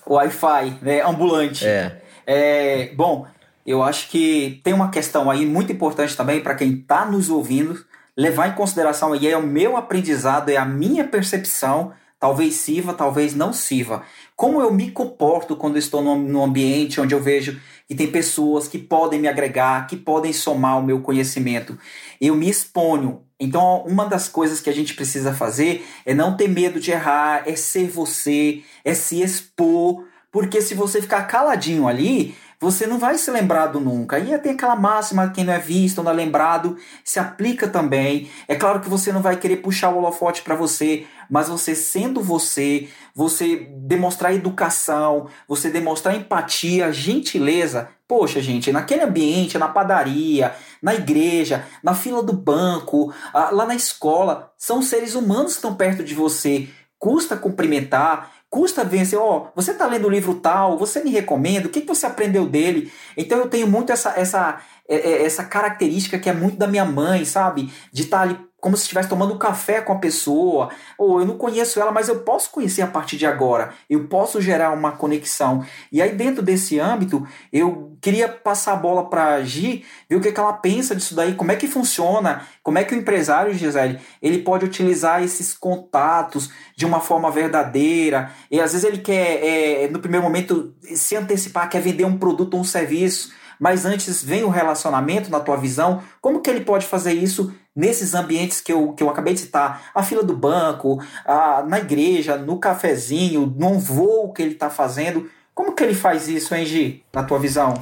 Wi-Fi, 0.07 0.77
né? 0.81 1.01
Ambulante. 1.01 1.65
É. 1.65 2.01
é. 2.25 2.91
Bom, 2.95 3.27
eu 3.65 3.83
acho 3.83 4.09
que 4.09 4.59
tem 4.63 4.73
uma 4.73 4.89
questão 4.89 5.29
aí 5.29 5.45
muito 5.45 5.71
importante 5.71 6.17
também 6.17 6.41
para 6.41 6.55
quem 6.55 6.73
está 6.73 7.05
nos 7.05 7.29
ouvindo, 7.29 7.83
levar 8.17 8.47
em 8.47 8.53
consideração 8.53 9.13
aí 9.13 9.27
é 9.27 9.37
o 9.37 9.43
meu 9.43 9.77
aprendizado, 9.77 10.49
é 10.49 10.57
a 10.57 10.65
minha 10.65 11.03
percepção, 11.03 11.91
talvez 12.19 12.55
sirva, 12.55 12.93
talvez 12.93 13.35
não 13.35 13.53
sirva. 13.53 14.03
Como 14.35 14.61
eu 14.61 14.71
me 14.71 14.91
comporto 14.91 15.55
quando 15.55 15.77
estou 15.77 16.01
num 16.01 16.43
ambiente 16.43 16.99
onde 17.01 17.13
eu 17.15 17.19
vejo 17.19 17.59
que 17.87 17.95
tem 17.95 18.07
pessoas 18.07 18.67
que 18.67 18.77
podem 18.77 19.19
me 19.19 19.27
agregar, 19.27 19.87
que 19.87 19.95
podem 19.95 20.33
somar 20.33 20.79
o 20.79 20.83
meu 20.83 21.01
conhecimento. 21.01 21.77
Eu 22.19 22.35
me 22.35 22.49
exponho. 22.49 23.21
Então, 23.39 23.83
uma 23.85 24.05
das 24.05 24.27
coisas 24.27 24.59
que 24.59 24.69
a 24.69 24.73
gente 24.73 24.93
precisa 24.93 25.33
fazer 25.33 25.85
é 26.05 26.13
não 26.13 26.35
ter 26.35 26.47
medo 26.47 26.79
de 26.79 26.91
errar, 26.91 27.43
é 27.45 27.55
ser 27.55 27.87
você, 27.87 28.63
é 28.83 28.93
se 28.93 29.21
expor 29.21 30.05
porque 30.35 30.61
se 30.61 30.75
você 30.75 31.01
ficar 31.01 31.23
caladinho 31.23 31.87
ali, 31.87 32.35
você 32.59 32.87
não 32.87 32.97
vai 32.97 33.17
ser 33.17 33.31
lembrado 33.31 33.79
nunca. 33.79 34.19
E 34.19 34.37
tem 34.39 34.53
aquela 34.53 34.75
máxima, 34.75 35.29
quem 35.29 35.43
não 35.43 35.53
é 35.53 35.59
visto, 35.59 36.01
não 36.01 36.11
é 36.11 36.15
lembrado, 36.15 36.77
se 37.03 37.19
aplica 37.19 37.67
também. 37.67 38.29
É 38.47 38.55
claro 38.55 38.79
que 38.79 38.89
você 38.89 39.11
não 39.11 39.21
vai 39.21 39.37
querer 39.37 39.57
puxar 39.57 39.89
o 39.89 39.97
holofote 39.97 40.41
para 40.41 40.55
você, 40.55 41.05
mas 41.29 41.47
você 41.47 41.75
sendo 41.75 42.21
você, 42.21 42.89
você 43.13 43.67
demonstrar 43.77 44.33
educação, 44.33 45.27
você 45.47 45.69
demonstrar 45.69 46.15
empatia, 46.15 46.91
gentileza. 46.91 47.89
Poxa, 48.07 48.39
gente, 48.39 48.71
naquele 48.71 49.01
ambiente, 49.01 49.57
na 49.57 49.67
padaria, 49.67 50.53
na 50.81 50.93
igreja, 50.93 51.65
na 51.81 51.95
fila 51.95 52.21
do 52.21 52.33
banco, 52.33 53.11
lá 53.33 53.65
na 53.65 53.75
escola, 53.75 54.51
são 54.57 54.81
seres 54.81 55.15
humanos 55.15 55.53
que 55.53 55.57
estão 55.57 55.75
perto 55.75 56.03
de 56.03 56.13
você. 56.13 56.67
Custa 56.99 57.35
cumprimentar, 57.35 58.31
custa 58.55 58.85
vencer, 58.85 59.19
ó, 59.19 59.37
oh, 59.37 59.47
você 59.53 59.71
está 59.71 59.85
lendo 59.85 60.07
o 60.07 60.09
livro 60.09 60.35
tal, 60.35 60.77
você 60.77 61.03
me 61.03 61.11
recomenda, 61.11 61.67
o 61.67 61.69
que, 61.69 61.81
que 61.81 61.87
você 61.87 62.05
aprendeu 62.05 62.47
dele? 62.47 62.89
Então 63.17 63.37
eu 63.37 63.49
tenho 63.49 63.67
muito 63.67 63.91
essa, 63.91 64.13
essa, 64.17 64.61
é, 64.87 64.95
é, 64.95 65.25
essa 65.25 65.43
característica 65.43 66.17
que 66.17 66.29
é 66.29 66.33
muito 66.33 66.55
da 66.55 66.65
minha 66.65 66.85
mãe, 66.85 67.25
sabe? 67.25 67.69
De 67.91 68.03
estar 68.03 68.19
tá 68.19 68.23
ali 68.23 68.39
como 68.65 68.75
se 68.75 68.81
estivesse 68.81 69.07
tomando 69.07 69.37
café 69.37 69.79
com 69.79 69.93
a 69.93 69.97
pessoa, 69.99 70.71
ou 70.97 71.19
eu 71.19 71.25
não 71.27 71.37
conheço 71.37 71.79
ela, 71.79 71.91
mas 71.91 72.09
eu 72.09 72.21
posso 72.21 72.49
conhecer 72.49 72.81
a 72.81 72.87
partir 72.87 73.15
de 73.15 73.23
agora, 73.23 73.75
eu 73.87 74.07
posso 74.07 74.41
gerar 74.41 74.71
uma 74.71 74.93
conexão. 74.93 75.63
E 75.91 76.01
aí, 76.01 76.15
dentro 76.15 76.41
desse 76.41 76.79
âmbito, 76.79 77.27
eu 77.53 77.95
queria 78.01 78.27
passar 78.27 78.73
a 78.73 78.75
bola 78.75 79.07
para 79.07 79.35
a 79.35 79.43
Gi, 79.43 79.85
ver 80.09 80.15
o 80.15 80.19
que, 80.19 80.31
que 80.31 80.39
ela 80.39 80.53
pensa 80.53 80.95
disso 80.95 81.13
daí, 81.13 81.35
como 81.35 81.51
é 81.51 81.55
que 81.55 81.67
funciona, 81.67 82.41
como 82.63 82.79
é 82.79 82.83
que 82.83 82.95
o 82.95 82.97
empresário, 82.97 83.53
Gisele, 83.53 83.99
ele 84.19 84.39
pode 84.39 84.65
utilizar 84.65 85.21
esses 85.23 85.53
contatos 85.53 86.49
de 86.75 86.87
uma 86.87 86.99
forma 86.99 87.29
verdadeira, 87.29 88.31
e 88.49 88.59
às 88.59 88.71
vezes 88.71 88.83
ele 88.83 88.97
quer, 88.97 89.43
é, 89.43 89.87
no 89.89 89.99
primeiro 89.99 90.23
momento, 90.23 90.73
se 90.81 91.15
antecipar, 91.15 91.69
quer 91.69 91.83
vender 91.83 92.05
um 92.05 92.17
produto 92.17 92.55
ou 92.55 92.61
um 92.61 92.63
serviço, 92.63 93.31
mas 93.59 93.85
antes 93.85 94.23
vem 94.23 94.43
o 94.43 94.49
relacionamento 94.49 95.29
na 95.29 95.39
tua 95.39 95.55
visão, 95.55 96.01
como 96.19 96.41
que 96.41 96.49
ele 96.49 96.61
pode 96.61 96.87
fazer 96.87 97.13
isso 97.13 97.53
nesses 97.75 98.13
ambientes 98.13 98.61
que 98.61 98.71
eu, 98.71 98.93
que 98.93 99.03
eu 99.03 99.09
acabei 99.09 99.33
de 99.33 99.41
citar, 99.41 99.91
a 99.93 100.01
fila 100.01 100.23
do 100.23 100.35
banco, 100.35 101.03
a, 101.25 101.63
na 101.63 101.79
igreja, 101.79 102.37
no 102.37 102.57
cafezinho, 102.57 103.53
no 103.57 103.77
voo 103.77 104.31
que 104.31 104.41
ele 104.41 104.53
está 104.53 104.69
fazendo, 104.69 105.29
como 105.53 105.73
que 105.73 105.83
ele 105.83 105.93
faz 105.93 106.27
isso, 106.27 106.53
hein, 106.55 106.65
Gi, 106.65 107.03
na 107.13 107.23
tua 107.23 107.39
visão? 107.39 107.73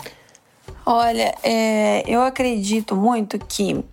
Olha, 0.85 1.33
é, 1.43 2.03
eu 2.07 2.21
acredito 2.21 2.95
muito 2.95 3.39
que, 3.39 3.83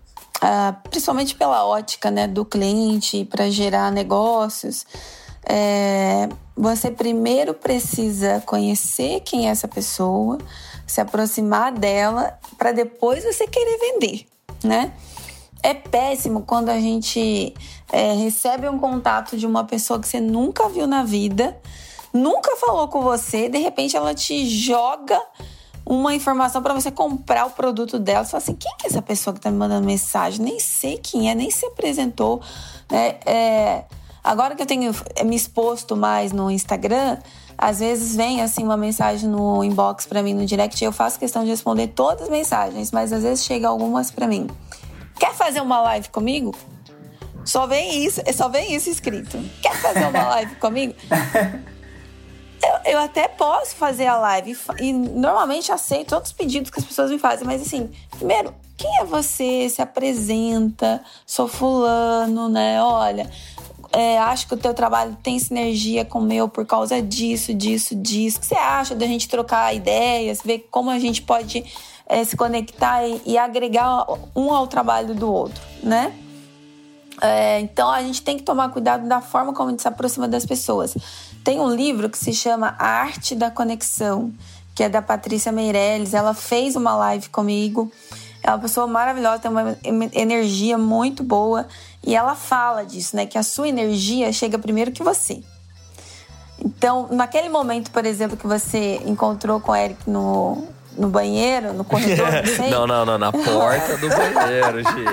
ah, 0.41 0.75
principalmente 0.89 1.35
pela 1.35 1.65
ótica 1.65 2.11
né, 2.11 2.27
do 2.27 2.45
cliente, 2.45 3.25
para 3.25 3.49
gerar 3.49 3.91
negócios, 3.91 4.85
é, 5.45 6.29
você 6.55 6.91
primeiro 6.91 7.53
precisa 7.53 8.41
conhecer 8.45 9.21
quem 9.21 9.47
é 9.47 9.51
essa 9.51 9.67
pessoa, 9.67 10.37
se 10.85 11.01
aproximar 11.01 11.71
dela 11.71 12.37
para 12.57 12.71
depois 12.71 13.23
você 13.23 13.47
querer 13.47 13.77
vender, 13.79 14.25
né? 14.63 14.91
É 15.63 15.73
péssimo 15.73 16.41
quando 16.41 16.69
a 16.69 16.79
gente 16.79 17.53
é, 17.91 18.13
recebe 18.13 18.67
um 18.67 18.79
contato 18.79 19.37
de 19.37 19.45
uma 19.45 19.63
pessoa 19.63 19.99
que 19.99 20.07
você 20.07 20.19
nunca 20.19 20.67
viu 20.69 20.87
na 20.87 21.03
vida, 21.03 21.57
nunca 22.13 22.55
falou 22.55 22.87
com 22.87 23.01
você, 23.01 23.47
de 23.47 23.59
repente 23.59 23.95
ela 23.95 24.13
te 24.13 24.45
joga 24.47 25.21
uma 25.85 26.13
informação 26.13 26.61
para 26.61 26.73
você 26.73 26.91
comprar 26.91 27.45
o 27.45 27.51
produto 27.51 27.99
dela. 27.99 28.23
Você 28.23 28.31
fala 28.31 28.43
assim: 28.43 28.55
quem 28.55 28.71
que 28.77 28.87
é 28.87 28.89
essa 28.89 29.01
pessoa 29.01 29.33
que 29.33 29.39
está 29.39 29.51
me 29.51 29.57
mandando 29.57 29.85
mensagem? 29.85 30.43
Nem 30.43 30.59
sei 30.59 30.97
quem 30.97 31.29
é, 31.29 31.35
nem 31.35 31.51
se 31.51 31.65
apresentou. 31.65 32.41
Né? 32.89 33.17
É, 33.25 33.83
agora 34.23 34.55
que 34.55 34.61
eu 34.61 34.65
tenho 34.65 34.93
me 35.25 35.35
exposto 35.35 35.95
mais 35.95 36.31
no 36.31 36.49
Instagram, 36.49 37.17
às 37.57 37.79
vezes 37.79 38.15
vem 38.15 38.41
assim 38.41 38.63
uma 38.63 38.77
mensagem 38.77 39.29
no 39.29 39.63
inbox 39.63 40.05
para 40.05 40.23
mim 40.23 40.33
no 40.33 40.45
direct 40.45 40.83
e 40.83 40.85
eu 40.85 40.91
faço 40.91 41.19
questão 41.19 41.43
de 41.43 41.49
responder 41.49 41.87
todas 41.87 42.23
as 42.23 42.29
mensagens, 42.29 42.91
mas 42.91 43.11
às 43.13 43.23
vezes 43.23 43.43
chega 43.43 43.67
algumas 43.67 44.09
para 44.09 44.27
mim. 44.27 44.47
Quer 45.21 45.35
fazer 45.35 45.61
uma 45.61 45.79
live 45.81 46.09
comigo? 46.09 46.55
Só 47.45 47.67
vem 47.67 48.03
isso, 48.03 48.19
só 48.33 48.49
vem 48.49 48.73
isso 48.73 48.89
escrito. 48.89 49.37
Quer 49.61 49.79
fazer 49.79 50.07
uma 50.07 50.23
live 50.33 50.55
comigo? 50.55 50.95
Eu, 52.63 52.93
eu, 52.93 52.99
até 52.99 53.27
posso 53.27 53.75
fazer 53.75 54.07
a 54.07 54.17
live 54.17 54.57
e 54.79 54.91
normalmente 54.91 55.71
aceito 55.71 56.09
todos 56.09 56.31
os 56.31 56.33
pedidos 56.35 56.71
que 56.71 56.79
as 56.79 56.85
pessoas 56.85 57.11
me 57.11 57.19
fazem, 57.19 57.45
mas 57.45 57.61
assim, 57.61 57.91
primeiro, 58.17 58.51
quem 58.75 58.97
é 58.97 59.05
você? 59.05 59.69
Se 59.69 59.79
apresenta, 59.79 61.03
sou 61.23 61.47
fulano, 61.47 62.49
né? 62.49 62.81
Olha, 62.81 63.29
é, 63.91 64.17
acho 64.17 64.47
que 64.47 64.55
o 64.55 64.57
teu 64.57 64.73
trabalho 64.73 65.15
tem 65.21 65.37
sinergia 65.37 66.03
com 66.03 66.17
o 66.17 66.23
meu 66.23 66.49
por 66.49 66.65
causa 66.65 66.99
disso, 66.99 67.53
disso, 67.53 67.93
disso. 67.95 68.37
O 68.37 68.41
que 68.41 68.47
você 68.47 68.55
acha 68.55 68.95
da 68.95 69.05
gente 69.05 69.29
trocar 69.29 69.71
ideias, 69.75 70.41
ver 70.43 70.67
como 70.71 70.89
a 70.89 70.97
gente 70.97 71.21
pode 71.21 71.63
é, 72.11 72.25
se 72.25 72.35
conectar 72.35 73.07
e, 73.07 73.21
e, 73.25 73.37
agregar 73.37 74.05
um 74.35 74.51
ao 74.51 74.67
trabalho 74.67 75.15
do 75.15 75.31
outro, 75.31 75.61
né? 75.81 76.13
É, 77.21 77.61
então 77.61 77.89
a 77.89 78.01
gente 78.03 78.21
tem 78.21 78.35
que 78.35 78.43
tomar 78.43 78.67
cuidado 78.67 79.07
da 79.07 79.21
forma 79.21 79.53
como 79.53 79.69
a 79.69 79.71
gente 79.71 79.81
se 79.81 79.87
aproxima 79.87 80.27
das 80.27 80.45
pessoas. 80.45 80.93
Tem 81.41 81.61
um 81.61 81.73
livro 81.73 82.09
que 82.09 82.17
se 82.17 82.33
chama 82.33 82.75
A 82.77 82.85
Arte 82.85 83.33
da 83.33 83.49
Conexão, 83.49 84.33
que 84.75 84.83
é 84.83 84.89
da 84.89 85.01
Patrícia 85.01 85.53
Meirelles. 85.53 86.13
Ela 86.13 86.33
fez 86.33 86.75
uma 86.75 86.93
live 86.95 87.29
comigo. 87.29 87.89
É 88.43 88.49
uma 88.49 88.59
pessoa 88.59 88.87
maravilhosa, 88.87 89.39
tem 89.39 89.51
uma 89.51 89.77
energia 90.11 90.77
muito 90.77 91.23
boa. 91.23 91.65
E 92.05 92.13
ela 92.13 92.35
fala 92.35 92.83
disso, 92.83 93.15
né? 93.15 93.25
Que 93.25 93.37
a 93.37 93.43
sua 93.43 93.69
energia 93.69 94.33
chega 94.33 94.59
primeiro 94.59 94.91
que 94.91 95.01
você. 95.01 95.41
Então, 96.59 97.07
naquele 97.09 97.47
momento, 97.47 97.89
por 97.89 98.05
exemplo, 98.05 98.35
que 98.35 98.45
você 98.45 99.01
encontrou 99.05 99.61
com 99.61 99.71
o 99.71 99.75
Eric 99.75 100.09
no, 100.09 100.67
no 100.97 101.07
banheiro, 101.07 101.73
no 101.73 101.83
corredor, 101.83 102.31
não 102.31 102.45
sei. 102.55 102.69
não, 102.69 102.85
não, 102.85 103.03
não, 103.05 103.17
na 103.17 103.31
porta 103.31 103.97
do 103.97 104.09
banheiro, 104.09 104.83
Gi. 104.83 105.05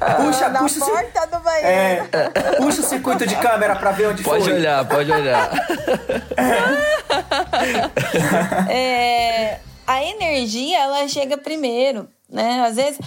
ah, 0.00 0.14
puxa, 0.16 0.48
na 0.48 0.60
puxa 0.60 0.80
porta 0.80 1.26
do 1.26 1.38
banheiro. 1.40 1.68
É, 1.68 2.02
puxa 2.58 2.80
o 2.80 2.84
circuito 2.84 3.26
de 3.26 3.36
câmera 3.36 3.76
pra 3.76 3.90
ver 3.90 4.08
onde 4.08 4.22
pode 4.22 4.44
foi. 4.44 4.52
Pode 4.52 4.60
olhar, 4.60 4.84
pode 4.86 5.12
olhar. 5.12 5.50
é, 8.70 9.58
a 9.86 10.02
energia, 10.02 10.78
ela 10.78 11.06
chega 11.08 11.36
primeiro, 11.36 12.08
né? 12.28 12.64
Às 12.66 12.76
vezes 12.76 12.98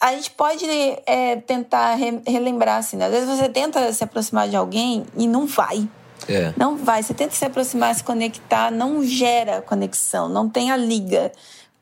a 0.00 0.12
gente 0.12 0.30
pode 0.30 0.64
é, 1.06 1.36
tentar 1.36 1.94
re 1.94 2.20
relembrar 2.26 2.78
assim, 2.78 2.96
né? 2.96 3.06
às 3.06 3.10
vezes 3.10 3.28
você 3.28 3.48
tenta 3.48 3.92
se 3.92 4.04
aproximar 4.04 4.48
de 4.48 4.56
alguém 4.56 5.04
e 5.16 5.26
não 5.26 5.46
vai. 5.46 5.88
É. 6.28 6.52
Não 6.56 6.76
vai. 6.76 7.02
Você 7.02 7.14
tenta 7.14 7.34
se 7.34 7.44
aproximar, 7.44 7.94
se 7.94 8.04
conectar, 8.04 8.70
não 8.70 9.02
gera 9.02 9.62
conexão, 9.62 10.28
não 10.28 10.48
tem 10.48 10.70
a 10.70 10.76
liga. 10.76 11.32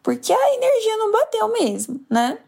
Porque 0.02 0.32
a 0.32 0.54
energia 0.54 0.96
não 0.98 1.10
bateu 1.10 1.52
mesmo, 1.52 2.00
né? 2.08 2.38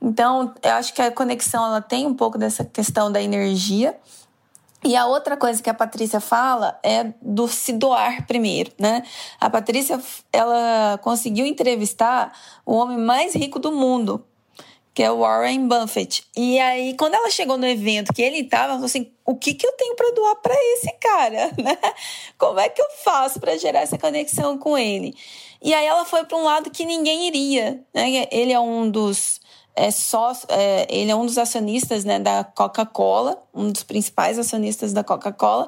Então, 0.00 0.54
eu 0.62 0.72
acho 0.72 0.94
que 0.94 1.02
a 1.02 1.10
conexão 1.10 1.66
ela 1.66 1.82
tem 1.82 2.06
um 2.06 2.14
pouco 2.14 2.38
dessa 2.38 2.64
questão 2.64 3.10
da 3.10 3.20
energia. 3.20 3.98
E 4.82 4.96
a 4.96 5.06
outra 5.06 5.36
coisa 5.36 5.62
que 5.62 5.68
a 5.68 5.74
Patrícia 5.74 6.20
fala 6.20 6.78
é 6.82 7.12
do 7.20 7.46
se 7.46 7.72
doar 7.74 8.26
primeiro, 8.26 8.72
né? 8.78 9.02
A 9.38 9.50
Patrícia, 9.50 10.00
ela 10.32 10.98
conseguiu 11.02 11.44
entrevistar 11.44 12.32
o 12.64 12.74
homem 12.74 12.96
mais 12.96 13.34
rico 13.34 13.58
do 13.58 13.72
mundo, 13.72 14.24
que 14.94 15.02
é 15.02 15.10
o 15.10 15.18
Warren 15.18 15.68
Buffett. 15.68 16.24
E 16.36 16.58
aí, 16.58 16.94
quando 16.96 17.14
ela 17.14 17.30
chegou 17.30 17.56
no 17.56 17.66
evento 17.66 18.12
que 18.12 18.22
ele 18.22 18.38
estava, 18.38 18.64
ela 18.64 18.72
falou 18.74 18.86
assim: 18.86 19.10
o 19.24 19.36
que, 19.36 19.54
que 19.54 19.66
eu 19.66 19.72
tenho 19.72 19.94
para 19.94 20.10
doar 20.12 20.36
para 20.36 20.54
esse 20.54 20.92
cara? 21.00 21.50
Né? 21.60 21.76
Como 22.38 22.58
é 22.58 22.68
que 22.68 22.80
eu 22.80 22.86
faço 23.04 23.38
para 23.38 23.56
gerar 23.56 23.80
essa 23.80 23.98
conexão 23.98 24.58
com 24.58 24.76
ele? 24.76 25.14
E 25.62 25.74
aí 25.74 25.86
ela 25.86 26.04
foi 26.04 26.24
para 26.24 26.38
um 26.38 26.44
lado 26.44 26.70
que 26.70 26.84
ninguém 26.84 27.26
iria. 27.26 27.84
Né? 27.94 28.26
Ele 28.30 28.52
é 28.52 28.60
um 28.60 28.90
dos 28.90 29.40
é 29.80 29.90
sócio, 29.90 30.46
é, 30.50 30.86
ele 30.90 31.10
é 31.10 31.16
um 31.16 31.24
dos 31.24 31.38
acionistas 31.38 32.04
né, 32.04 32.18
da 32.18 32.44
Coca-Cola, 32.44 33.42
um 33.54 33.72
dos 33.72 33.82
principais 33.82 34.38
acionistas 34.38 34.92
da 34.92 35.02
Coca-Cola. 35.02 35.66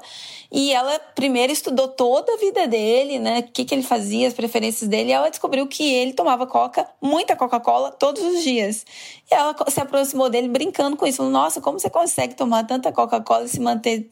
E 0.51 0.71
ela 0.71 0.99
primeiro 1.15 1.51
estudou 1.51 1.89
toda 1.89 2.31
a 2.35 2.37
vida 2.37 2.69
dele, 2.69 3.19
né? 3.19 3.39
O 3.39 3.43
que, 3.45 3.65
que 3.65 3.75
ele 3.75 3.83
fazia, 3.83 4.29
as 4.29 4.35
preferências 4.35 4.87
dele, 4.87 5.09
e 5.09 5.13
ela 5.13 5.31
descobriu 5.31 5.67
que 5.67 5.83
ele 5.95 6.13
tomava 6.13 6.47
Coca, 6.47 6.87
muita 7.01 7.35
Coca-Cola, 7.35 7.91
todos 7.91 8.23
os 8.23 8.43
dias. 8.43 8.85
E 9.31 9.35
ela 9.35 9.57
se 9.67 9.81
aproximou 9.81 10.29
dele 10.29 10.49
brincando 10.49 10.95
com 10.95 11.07
isso. 11.07 11.17
Falou, 11.17 11.33
Nossa, 11.33 11.63
como 11.63 11.81
você 11.81 11.89
consegue 11.89 12.35
tomar 12.35 12.67
tanta 12.67 12.93
Coca-Cola 12.93 13.45
e 13.45 13.49
se 13.49 13.61
manter 13.61 14.11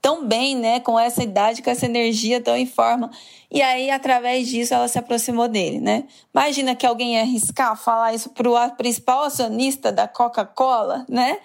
tão 0.00 0.26
bem, 0.26 0.56
né? 0.56 0.80
Com 0.80 0.98
essa 0.98 1.22
idade, 1.22 1.62
com 1.62 1.70
essa 1.70 1.86
energia 1.86 2.40
tão 2.40 2.56
em 2.56 2.66
forma. 2.66 3.10
E 3.50 3.60
aí, 3.60 3.90
através 3.90 4.48
disso, 4.48 4.74
ela 4.74 4.88
se 4.88 4.98
aproximou 4.98 5.48
dele, 5.48 5.80
né? 5.80 6.04
Imagina 6.34 6.74
que 6.74 6.86
alguém 6.86 7.14
ia 7.14 7.22
arriscar 7.22 7.76
falar 7.76 8.14
isso 8.14 8.30
para 8.30 8.48
o 8.48 8.70
principal 8.76 9.24
acionista 9.24 9.92
da 9.92 10.08
Coca-Cola, 10.08 11.04
né? 11.08 11.38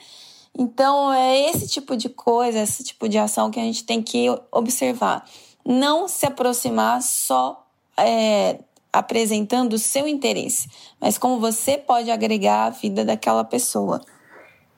Então, 0.58 1.12
é 1.12 1.50
esse 1.50 1.68
tipo 1.68 1.98
de 1.98 2.08
coisa, 2.08 2.60
esse 2.60 2.84
tipo 2.84 3.10
de 3.10 3.18
ação 3.18 3.52
que 3.52 3.60
a 3.60 3.64
gente 3.64 3.84
tem 3.84 4.02
que 4.02 4.28
observar. 4.52 5.26
Não 5.66 6.08
se 6.08 6.26
aproximar 6.26 7.02
só 7.02 7.66
é, 7.98 8.60
apresentando 8.94 9.74
o 9.74 9.80
seu 9.80 10.08
interesse, 10.08 10.70
mas 11.02 11.18
como 11.18 11.40
você 11.40 11.78
pode 11.78 12.10
agregar 12.10 12.66
a 12.66 12.70
vida 12.70 13.04
daquela 13.04 13.44
pessoa. 13.44 14.02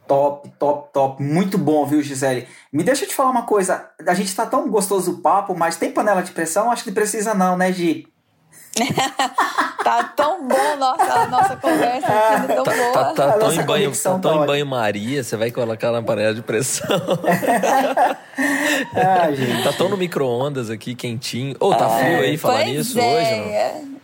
Top, 0.07 0.49
top, 0.57 0.89
top. 0.93 1.21
Muito 1.21 1.57
bom, 1.57 1.85
viu, 1.85 2.01
Gisele? 2.01 2.47
Me 2.71 2.83
deixa 2.83 3.05
te 3.05 3.13
falar 3.13 3.29
uma 3.29 3.43
coisa. 3.43 3.89
A 4.07 4.13
gente 4.13 4.33
tá 4.33 4.45
tão 4.45 4.69
gostoso 4.69 5.11
o 5.11 5.17
papo, 5.21 5.53
mas 5.53 5.75
tem 5.75 5.91
panela 5.91 6.23
de 6.23 6.31
pressão? 6.31 6.71
Acho 6.71 6.83
que 6.83 6.91
precisa 6.91 7.33
não, 7.33 7.57
né, 7.57 7.73
Gi? 7.73 8.07
tá 9.83 10.03
tão 10.15 10.47
bom 10.47 10.75
nossa, 10.77 11.27
nossa 11.27 11.55
conversa 11.57 12.07
aqui, 12.07 12.47
tão 12.53 12.63
tá, 12.63 12.71
boa. 12.71 12.93
Tá, 12.93 13.13
tá 13.13 13.31
tão, 13.33 13.51
em 13.51 13.63
banho, 13.63 13.91
tá 13.91 14.19
tão 14.19 14.43
em 14.43 14.45
banho-maria, 14.45 15.23
você 15.23 15.35
vai 15.35 15.49
colocar 15.51 15.91
na 15.91 16.01
panela 16.01 16.33
de 16.33 16.41
pressão. 16.41 16.87
ah, 18.95 19.31
gente. 19.31 19.63
Tá 19.63 19.73
tão 19.73 19.89
no 19.89 19.97
micro-ondas 19.97 20.69
aqui, 20.69 20.93
quentinho. 20.93 21.55
Ô, 21.59 21.69
oh, 21.69 21.75
tá 21.75 21.87
ah, 21.87 21.89
frio 21.89 22.19
aí 22.19 22.37
falar 22.37 22.65
nisso 22.65 22.99
é. 22.99 23.03
hoje, 23.03 23.81
não? 23.81 23.97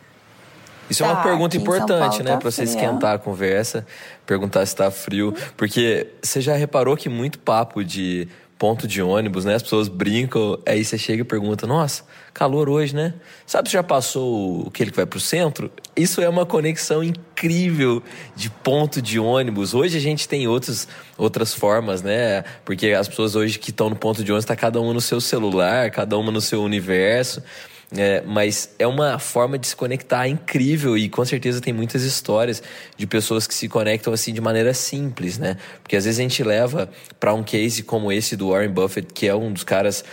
Isso 0.89 1.04
tá, 1.04 1.10
é 1.10 1.12
uma 1.12 1.17
tá, 1.17 1.24
pergunta 1.24 1.58
importante, 1.58 2.24
né? 2.24 2.32
Tá 2.32 2.38
pra 2.38 2.52
você 2.52 2.63
esquentar 2.63 3.15
a 3.15 3.17
conversa, 3.19 3.86
perguntar 4.26 4.65
se 4.65 4.76
tá 4.76 4.91
frio. 4.91 5.34
Porque 5.56 6.08
você 6.22 6.41
já 6.41 6.56
reparou 6.56 6.96
que 6.96 7.10
muito 7.10 7.39
papo 7.39 7.84
de 7.84 8.28
ponto 8.63 8.88
de 8.88 9.02
ônibus, 9.02 9.43
né? 9.43 9.56
As 9.56 9.62
pessoas 9.62 9.89
brincam, 9.89 10.58
aí 10.65 10.86
você 10.86 10.98
chega 10.98 11.22
e 11.22 11.26
pergunta: 11.26 11.67
Nossa, 11.67 12.04
calor 12.34 12.69
hoje, 12.69 12.96
né? 12.96 13.13
Sabe 13.46 13.67
se 13.67 13.74
já 13.74 13.84
passou 13.84 14.67
aquele 14.67 14.89
que 14.89 14.96
vai 14.96 15.06
pro 15.06 15.19
centro? 15.19 15.69
Isso 15.96 16.22
é 16.22 16.30
uma 16.30 16.46
conexão 16.46 17.04
incrível 17.04 18.02
de 18.38 18.50
ponto 18.50 19.02
de 19.02 19.19
ônibus. 19.19 19.74
Hoje 19.74 19.98
a 19.98 20.00
gente 20.00 20.30
tem 20.30 20.48
outros, 20.48 20.88
outras 21.17 21.54
formas, 21.54 22.02
né? 22.02 22.46
Porque 22.63 22.91
as 22.91 23.08
pessoas 23.10 23.36
hoje 23.36 23.60
que 23.60 23.72
estão 23.72 23.89
no 23.89 23.98
ponto 23.98 24.24
de 24.24 24.32
ônibus, 24.32 24.46
tá 24.46 24.56
cada 24.56 24.80
uma 24.80 24.93
no 24.93 25.02
seu 25.02 25.19
celular, 25.19 25.91
cada 25.91 26.17
uma 26.17 26.32
no 26.32 26.39
seu 26.39 26.63
universo. 26.63 27.43
É, 27.95 28.23
mas 28.25 28.73
é 28.79 28.88
uma 28.88 29.19
forma 29.19 29.58
de 29.58 29.67
se 29.67 29.75
conectar 29.75 30.27
incrível 30.27 30.97
e 30.97 31.08
com 31.08 31.23
certeza 31.23 31.62
tem 31.62 31.71
muitas 31.71 32.01
histórias 32.01 32.63
de 32.97 33.06
pessoas 33.06 33.45
que 33.45 33.53
se 33.53 33.69
conectam 33.69 34.12
assim 34.12 34.34
de 34.34 34.41
maneira 34.41 34.73
simples, 34.73 35.38
né? 35.38 35.58
Porque 35.82 35.95
às 35.95 36.06
vezes 36.06 36.19
a 36.19 36.23
gente 36.23 36.43
leva 36.43 36.89
para 37.19 37.34
um 37.36 37.43
case 37.43 37.84
como 37.84 38.12
esse 38.12 38.36
do 38.36 38.49
Warren 38.49 38.69
Buffett, 38.69 39.13
que 39.13 39.27
é 39.27 39.36
um 39.36 39.53
dos 39.53 39.63
caras 39.63 40.03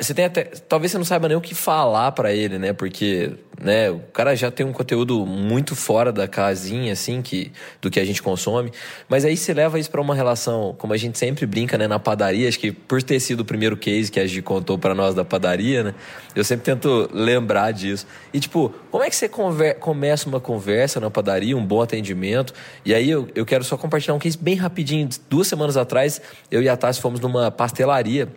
você 0.00 0.14
tem 0.14 0.24
até. 0.24 0.44
Talvez 0.44 0.92
você 0.92 0.98
não 0.98 1.04
saiba 1.04 1.28
nem 1.28 1.36
o 1.36 1.40
que 1.40 1.54
falar 1.54 2.12
para 2.12 2.32
ele, 2.32 2.58
né? 2.58 2.72
Porque, 2.72 3.32
né, 3.60 3.90
o 3.90 3.98
cara 4.12 4.34
já 4.34 4.50
tem 4.50 4.64
um 4.64 4.72
conteúdo 4.72 5.26
muito 5.26 5.74
fora 5.74 6.12
da 6.12 6.28
casinha, 6.28 6.92
assim, 6.92 7.20
que, 7.22 7.52
do 7.80 7.90
que 7.90 7.98
a 7.98 8.04
gente 8.04 8.22
consome. 8.22 8.70
Mas 9.08 9.24
aí 9.24 9.36
você 9.36 9.52
leva 9.52 9.78
isso 9.78 9.90
para 9.90 10.00
uma 10.00 10.14
relação, 10.14 10.74
como 10.78 10.92
a 10.92 10.96
gente 10.96 11.18
sempre 11.18 11.46
brinca, 11.46 11.76
né, 11.76 11.86
na 11.86 11.98
padaria. 11.98 12.48
Acho 12.48 12.58
que 12.58 12.72
por 12.72 13.02
ter 13.02 13.18
sido 13.20 13.40
o 13.40 13.44
primeiro 13.44 13.76
case 13.76 14.10
que 14.10 14.20
a 14.20 14.26
gente 14.26 14.42
contou 14.42 14.78
para 14.78 14.94
nós 14.94 15.14
da 15.14 15.24
padaria, 15.24 15.82
né? 15.82 15.94
Eu 16.34 16.44
sempre 16.44 16.64
tento 16.64 17.08
lembrar 17.12 17.72
disso. 17.72 18.06
E, 18.32 18.40
tipo, 18.40 18.72
como 18.90 19.02
é 19.02 19.10
que 19.10 19.16
você 19.16 19.28
conver, 19.28 19.74
começa 19.74 20.28
uma 20.28 20.40
conversa 20.40 21.00
na 21.00 21.10
padaria, 21.10 21.56
um 21.56 21.64
bom 21.64 21.82
atendimento? 21.82 22.54
E 22.84 22.94
aí 22.94 23.10
eu, 23.10 23.28
eu 23.34 23.44
quero 23.44 23.64
só 23.64 23.76
compartilhar 23.76 24.14
um 24.14 24.18
case 24.18 24.38
bem 24.38 24.54
rapidinho. 24.54 25.08
Duas 25.28 25.48
semanas 25.48 25.76
atrás, 25.76 26.20
eu 26.50 26.62
e 26.62 26.68
a 26.68 26.76
Tassi 26.76 27.00
fomos 27.00 27.20
numa 27.20 27.50
pastelaria 27.50 28.28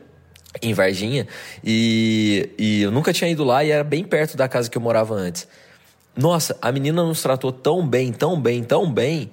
em 0.62 0.74
Varginha, 0.74 1.28
e, 1.64 2.50
e 2.58 2.82
eu 2.82 2.92
nunca 2.92 3.14
tinha 3.14 3.30
ido 3.30 3.44
lá 3.44 3.64
e 3.64 3.72
era 3.72 3.84
bem 3.84 4.04
perto 4.04 4.36
da 4.36 4.48
casa 4.48 4.70
que 4.70 4.78
eu 4.78 4.82
morava 4.82 5.14
antes. 5.14 5.48
Nossa, 6.16 6.58
a 6.62 6.72
menina 6.72 7.04
nos 7.04 7.22
tratou 7.22 7.52
tão 7.52 7.86
bem, 7.88 8.12
tão 8.12 8.40
bem, 8.40 8.64
tão 8.64 8.92
bem. 8.92 9.30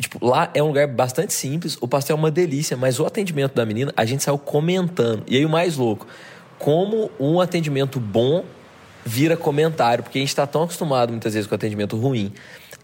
Tipo, 0.00 0.24
lá 0.24 0.50
é 0.54 0.62
um 0.62 0.68
lugar 0.68 0.86
bastante 0.88 1.32
simples, 1.32 1.76
o 1.80 1.88
pastel 1.88 2.16
é 2.16 2.18
uma 2.18 2.30
delícia, 2.30 2.76
mas 2.76 2.98
o 3.00 3.06
atendimento 3.06 3.54
da 3.54 3.64
menina, 3.66 3.92
a 3.96 4.04
gente 4.04 4.22
saiu 4.22 4.38
comentando. 4.38 5.24
E 5.26 5.36
aí 5.36 5.44
o 5.44 5.48
mais 5.48 5.76
louco, 5.76 6.06
como 6.58 7.10
um 7.18 7.40
atendimento 7.40 8.00
bom 8.00 8.44
vira 9.04 9.36
comentário, 9.36 10.04
porque 10.04 10.18
a 10.18 10.20
gente 10.20 10.28
está 10.28 10.46
tão 10.46 10.64
acostumado 10.64 11.10
muitas 11.10 11.34
vezes 11.34 11.48
com 11.48 11.54
atendimento 11.54 11.96
ruim. 11.96 12.32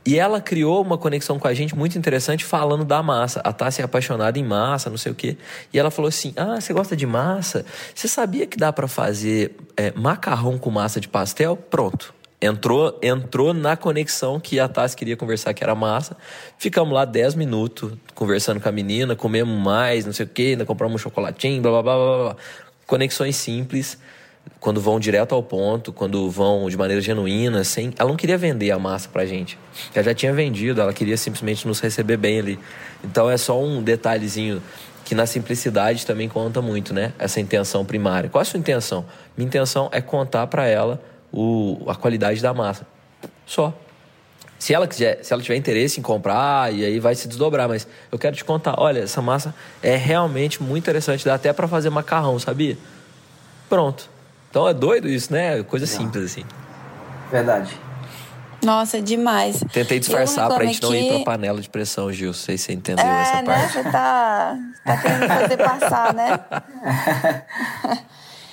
E 0.06 0.18
ela 0.18 0.40
criou 0.40 0.82
uma 0.82 0.98
conexão 0.98 1.38
com 1.38 1.48
a 1.48 1.54
gente 1.54 1.74
muito 1.74 1.96
interessante 1.96 2.44
falando 2.44 2.84
da 2.84 3.02
massa. 3.02 3.40
A 3.42 3.52
Tássia 3.52 3.82
é 3.82 3.84
apaixonada 3.84 4.38
em 4.38 4.44
massa, 4.44 4.90
não 4.90 4.98
sei 4.98 5.12
o 5.12 5.14
quê. 5.14 5.36
E 5.72 5.78
ela 5.78 5.90
falou 5.90 6.08
assim: 6.10 6.34
Ah, 6.36 6.60
você 6.60 6.72
gosta 6.74 6.94
de 6.94 7.06
massa? 7.06 7.64
Você 7.94 8.06
sabia 8.06 8.46
que 8.46 8.58
dá 8.58 8.70
para 8.72 8.86
fazer 8.86 9.56
é, 9.76 9.92
macarrão 9.92 10.58
com 10.58 10.70
massa 10.70 11.00
de 11.00 11.08
pastel? 11.08 11.56
Pronto. 11.56 12.12
Entrou, 12.40 12.98
entrou 13.02 13.54
na 13.54 13.74
conexão 13.74 14.38
que 14.38 14.60
a 14.60 14.68
Tassi 14.68 14.94
queria 14.94 15.16
conversar, 15.16 15.54
que 15.54 15.64
era 15.64 15.74
massa. 15.74 16.14
Ficamos 16.58 16.92
lá 16.92 17.06
10 17.06 17.36
minutos 17.36 17.94
conversando 18.14 18.60
com 18.60 18.68
a 18.68 18.72
menina, 18.72 19.16
comemos 19.16 19.58
mais, 19.58 20.04
não 20.04 20.12
sei 20.12 20.26
o 20.26 20.28
quê, 20.28 20.48
ainda 20.50 20.66
compramos 20.66 21.00
um 21.00 21.02
chocolatinho, 21.02 21.62
blá 21.62 21.70
blá 21.70 21.82
blá 21.82 21.94
blá. 21.94 22.24
blá. 22.24 22.36
Conexões 22.86 23.36
simples 23.36 23.96
quando 24.64 24.80
vão 24.80 24.98
direto 24.98 25.34
ao 25.34 25.42
ponto, 25.42 25.92
quando 25.92 26.30
vão 26.30 26.68
de 26.70 26.76
maneira 26.76 27.00
genuína, 27.02 27.64
sem. 27.64 27.92
Ela 27.98 28.08
não 28.08 28.16
queria 28.16 28.38
vender 28.38 28.70
a 28.70 28.78
massa 28.78 29.08
pra 29.08 29.26
gente. 29.26 29.58
Ela 29.94 30.04
já 30.04 30.14
tinha 30.14 30.32
vendido, 30.32 30.80
ela 30.80 30.92
queria 30.92 31.16
simplesmente 31.16 31.66
nos 31.66 31.80
receber 31.80 32.16
bem 32.16 32.38
ali. 32.38 32.58
Então 33.04 33.30
é 33.30 33.36
só 33.36 33.62
um 33.62 33.82
detalhezinho 33.82 34.62
que 35.04 35.14
na 35.14 35.26
simplicidade 35.26 36.06
também 36.06 36.28
conta 36.28 36.62
muito, 36.62 36.94
né? 36.94 37.12
Essa 37.18 37.40
intenção 37.40 37.84
primária. 37.84 38.30
Qual 38.30 38.40
a 38.40 38.44
sua 38.44 38.58
intenção? 38.58 39.04
Minha 39.36 39.48
intenção 39.48 39.90
é 39.92 40.00
contar 40.00 40.46
para 40.46 40.66
ela 40.66 41.02
o, 41.30 41.84
a 41.86 41.94
qualidade 41.94 42.40
da 42.40 42.54
massa. 42.54 42.86
Só. 43.44 43.72
Se 44.58 44.72
ela 44.72 44.88
quiser, 44.88 45.22
se 45.22 45.30
ela 45.30 45.42
tiver 45.42 45.56
interesse 45.56 46.00
em 46.00 46.02
comprar, 46.02 46.72
e 46.72 46.86
aí 46.86 46.98
vai 46.98 47.14
se 47.14 47.28
desdobrar, 47.28 47.68
mas 47.68 47.86
eu 48.10 48.18
quero 48.18 48.34
te 48.34 48.42
contar, 48.42 48.76
olha, 48.78 49.00
essa 49.00 49.20
massa 49.20 49.54
é 49.82 49.94
realmente 49.94 50.62
muito 50.62 50.84
interessante, 50.84 51.22
dá 51.22 51.34
até 51.34 51.52
para 51.52 51.68
fazer 51.68 51.90
macarrão, 51.90 52.38
sabia? 52.38 52.78
Pronto. 53.68 54.13
Então 54.54 54.68
é 54.68 54.72
doido 54.72 55.08
isso, 55.08 55.32
né? 55.32 55.64
Coisa 55.64 55.84
não. 55.84 55.92
simples 55.92 56.26
assim. 56.26 56.44
Verdade. 57.28 57.76
Nossa, 58.62 59.02
demais. 59.02 59.58
Tentei 59.72 59.98
disfarçar 59.98 60.48
pra 60.48 60.64
gente 60.64 60.80
não 60.80 60.94
ir 60.94 61.08
pra 61.08 61.24
panela 61.24 61.60
de 61.60 61.68
pressão, 61.68 62.12
Gil. 62.12 62.28
Não 62.28 62.34
sei 62.34 62.56
se 62.56 62.66
você 62.66 62.72
entendeu 62.72 63.04
é, 63.04 63.22
essa 63.22 63.42
né? 63.42 63.42
parte. 63.42 63.72
Você 63.72 63.82
tá, 63.82 64.56
tá 64.84 64.96
querendo 64.96 65.26
fazer 65.26 65.56
passar, 65.56 66.14
né? 66.14 66.40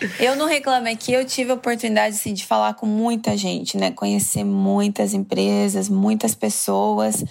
eu 0.20 0.36
não 0.36 0.48
reclamo, 0.48 0.88
é 0.88 0.96
que 0.96 1.14
eu 1.14 1.24
tive 1.24 1.52
a 1.52 1.54
oportunidade 1.54 2.16
assim, 2.16 2.34
de 2.34 2.48
falar 2.48 2.74
com 2.74 2.88
muita 2.88 3.38
gente, 3.38 3.78
né? 3.78 3.92
Conhecer 3.92 4.44
muitas 4.44 5.14
empresas, 5.14 5.88
muitas 5.88 6.34
pessoas. 6.34 7.24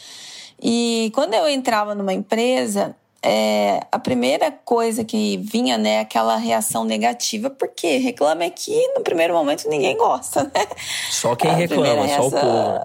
E 0.63 1.11
quando 1.13 1.35
eu 1.35 1.49
entrava 1.49 1.93
numa 1.93 2.13
empresa, 2.13 2.95
é, 3.23 3.81
a 3.93 3.99
primeira 3.99 4.51
coisa 4.51 5.05
que 5.05 5.37
vinha, 5.39 5.77
né, 5.77 6.01
aquela 6.01 6.37
reação 6.37 6.85
negativa, 6.85 7.51
porque 7.51 7.99
reclama 7.99 8.45
é 8.45 8.51
que 8.51 8.89
no 8.95 9.03
primeiro 9.03 9.35
momento 9.35 9.69
ninguém 9.69 9.97
gosta, 9.97 10.45
né? 10.45 10.67
Só 11.11 11.37
quem 11.37 11.51
a 11.51 11.55
reclama, 11.55 12.09
só 12.09 12.27
o 12.27 12.31
povo, 12.31 12.81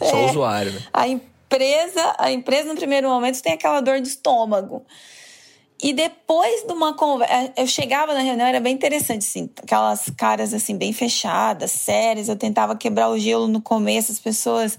é, 0.00 0.04
só 0.10 0.16
o 0.16 0.26
usuário. 0.26 0.72
Né? 0.72 0.80
A 0.92 1.08
empresa, 1.08 2.14
a 2.18 2.30
empresa 2.30 2.68
no 2.68 2.76
primeiro 2.76 3.08
momento 3.08 3.40
tem 3.40 3.54
aquela 3.54 3.80
dor 3.80 4.00
de 4.00 4.08
estômago. 4.08 4.84
E 5.82 5.92
depois 5.92 6.64
de 6.64 6.72
uma 6.72 6.94
conversa, 6.94 7.34
é, 7.34 7.52
eu 7.56 7.66
chegava 7.66 8.14
na 8.14 8.20
reunião, 8.20 8.46
era 8.46 8.60
bem 8.60 8.72
interessante, 8.72 9.26
assim, 9.26 9.50
aquelas 9.60 10.08
caras 10.16 10.54
assim 10.54 10.76
bem 10.76 10.92
fechadas, 10.92 11.72
sérias. 11.72 12.28
Eu 12.28 12.36
tentava 12.36 12.76
quebrar 12.76 13.08
o 13.08 13.18
gelo 13.18 13.48
no 13.48 13.60
começo, 13.60 14.12
as 14.12 14.20
pessoas 14.20 14.78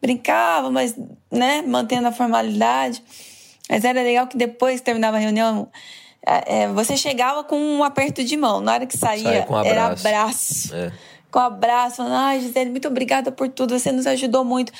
brincavam, 0.00 0.70
mas, 0.70 0.96
né, 1.30 1.60
mantendo 1.62 2.08
a 2.08 2.12
formalidade. 2.12 3.02
Mas 3.68 3.84
era 3.84 4.02
legal 4.02 4.26
que 4.26 4.36
depois 4.36 4.80
que 4.80 4.84
terminava 4.84 5.16
a 5.16 5.20
reunião, 5.20 5.68
é, 6.26 6.68
você 6.68 6.96
chegava 6.96 7.44
com 7.44 7.56
um 7.56 7.84
aperto 7.84 8.24
de 8.24 8.36
mão. 8.36 8.60
Na 8.60 8.72
hora 8.72 8.86
que 8.86 8.96
saía, 8.96 9.42
abraço. 9.42 9.68
era 9.68 9.86
abraço. 9.86 10.74
É. 10.74 10.92
Com 11.30 11.38
abraço, 11.38 11.96
falando, 11.96 12.14
ai, 12.14 12.40
Gisele, 12.40 12.70
muito 12.70 12.88
obrigada 12.88 13.30
por 13.30 13.48
tudo, 13.48 13.78
você 13.78 13.92
nos 13.92 14.06
ajudou 14.06 14.44
muito. 14.44 14.72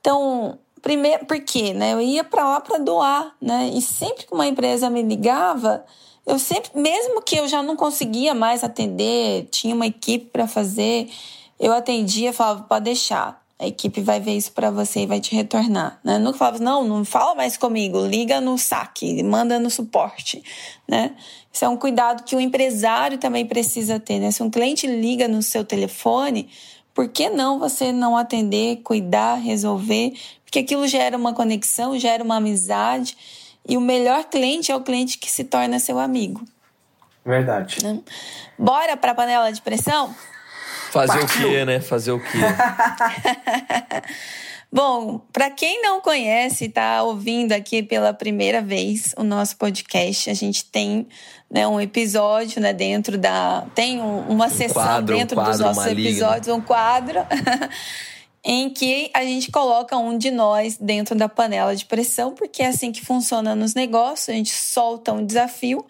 Então, 0.00 0.58
primeiro, 0.82 1.24
por 1.24 1.40
quê? 1.40 1.72
Né? 1.72 1.94
Eu 1.94 2.00
ia 2.00 2.22
para 2.22 2.44
lá 2.44 2.60
para 2.60 2.78
doar, 2.78 3.34
né? 3.40 3.70
E 3.72 3.80
sempre 3.80 4.26
que 4.26 4.34
uma 4.34 4.46
empresa 4.46 4.90
me 4.90 5.02
ligava, 5.02 5.84
eu 6.26 6.38
sempre, 6.38 6.70
mesmo 6.74 7.22
que 7.22 7.36
eu 7.36 7.48
já 7.48 7.62
não 7.62 7.76
conseguia 7.76 8.34
mais 8.34 8.62
atender, 8.62 9.48
tinha 9.50 9.74
uma 9.74 9.86
equipe 9.86 10.26
para 10.26 10.46
fazer, 10.46 11.08
eu 11.58 11.72
atendia, 11.72 12.32
falava, 12.32 12.64
pode 12.64 12.84
deixar 12.84 13.42
a 13.58 13.66
equipe 13.66 14.02
vai 14.02 14.20
ver 14.20 14.36
isso 14.36 14.52
para 14.52 14.70
você 14.70 15.00
e 15.00 15.06
vai 15.06 15.18
te 15.18 15.34
retornar, 15.34 15.98
né? 16.04 16.18
Nunca 16.18 16.38
falava, 16.38 16.58
não, 16.58 16.84
não 16.84 17.04
fala 17.04 17.34
mais 17.34 17.56
comigo, 17.56 18.06
liga 18.06 18.40
no 18.40 18.58
saque, 18.58 19.22
manda 19.22 19.58
no 19.58 19.70
suporte, 19.70 20.42
né? 20.86 21.14
Isso 21.50 21.64
é 21.64 21.68
um 21.68 21.76
cuidado 21.76 22.22
que 22.22 22.36
o 22.36 22.40
empresário 22.40 23.16
também 23.16 23.46
precisa 23.46 23.98
ter, 23.98 24.18
né? 24.18 24.30
Se 24.30 24.42
um 24.42 24.50
cliente 24.50 24.86
liga 24.86 25.26
no 25.26 25.40
seu 25.42 25.64
telefone, 25.64 26.50
por 26.92 27.08
que 27.08 27.30
não 27.30 27.58
você 27.58 27.92
não 27.92 28.14
atender, 28.14 28.82
cuidar, 28.82 29.36
resolver? 29.36 30.12
Porque 30.44 30.58
aquilo 30.58 30.86
gera 30.86 31.16
uma 31.16 31.32
conexão, 31.32 31.98
gera 31.98 32.22
uma 32.22 32.36
amizade, 32.36 33.16
e 33.66 33.76
o 33.76 33.80
melhor 33.80 34.24
cliente 34.24 34.70
é 34.70 34.76
o 34.76 34.82
cliente 34.82 35.16
que 35.16 35.30
se 35.30 35.44
torna 35.44 35.78
seu 35.78 35.98
amigo. 35.98 36.44
Verdade. 37.24 37.82
Né? 37.82 38.00
Bora 38.58 38.96
para 38.96 39.12
a 39.12 39.14
panela 39.14 39.50
de 39.50 39.60
pressão? 39.62 40.14
Fazer 40.90 41.18
o 41.18 41.26
quê, 41.26 41.64
né? 41.64 41.80
Fazer 41.80 42.12
o 42.12 42.20
quê? 42.20 42.38
Bom, 44.70 45.20
para 45.32 45.48
quem 45.48 45.80
não 45.80 46.00
conhece, 46.00 46.66
está 46.66 47.02
ouvindo 47.02 47.52
aqui 47.52 47.82
pela 47.82 48.12
primeira 48.12 48.60
vez 48.60 49.14
o 49.16 49.22
nosso 49.22 49.56
podcast, 49.56 50.28
a 50.28 50.34
gente 50.34 50.64
tem 50.64 51.06
né, 51.50 51.66
um 51.66 51.80
episódio 51.80 52.60
né, 52.60 52.72
dentro 52.72 53.16
da. 53.16 53.64
Tem 53.74 54.00
uma 54.00 54.46
um 54.46 54.50
sessão 54.50 54.82
quadro, 54.82 55.16
dentro 55.16 55.40
um 55.40 55.44
dos 55.44 55.60
nossos 55.60 55.86
episódios, 55.86 56.48
um 56.48 56.60
quadro. 56.60 57.20
em 58.48 58.70
que 58.70 59.10
a 59.12 59.24
gente 59.24 59.50
coloca 59.50 59.96
um 59.96 60.16
de 60.16 60.30
nós 60.30 60.76
dentro 60.76 61.16
da 61.16 61.28
panela 61.28 61.74
de 61.74 61.84
pressão, 61.84 62.32
porque 62.32 62.62
é 62.62 62.68
assim 62.68 62.92
que 62.92 63.04
funciona 63.04 63.56
nos 63.56 63.74
negócios, 63.74 64.28
a 64.28 64.32
gente 64.32 64.52
solta 64.52 65.12
um 65.12 65.26
desafio 65.26 65.84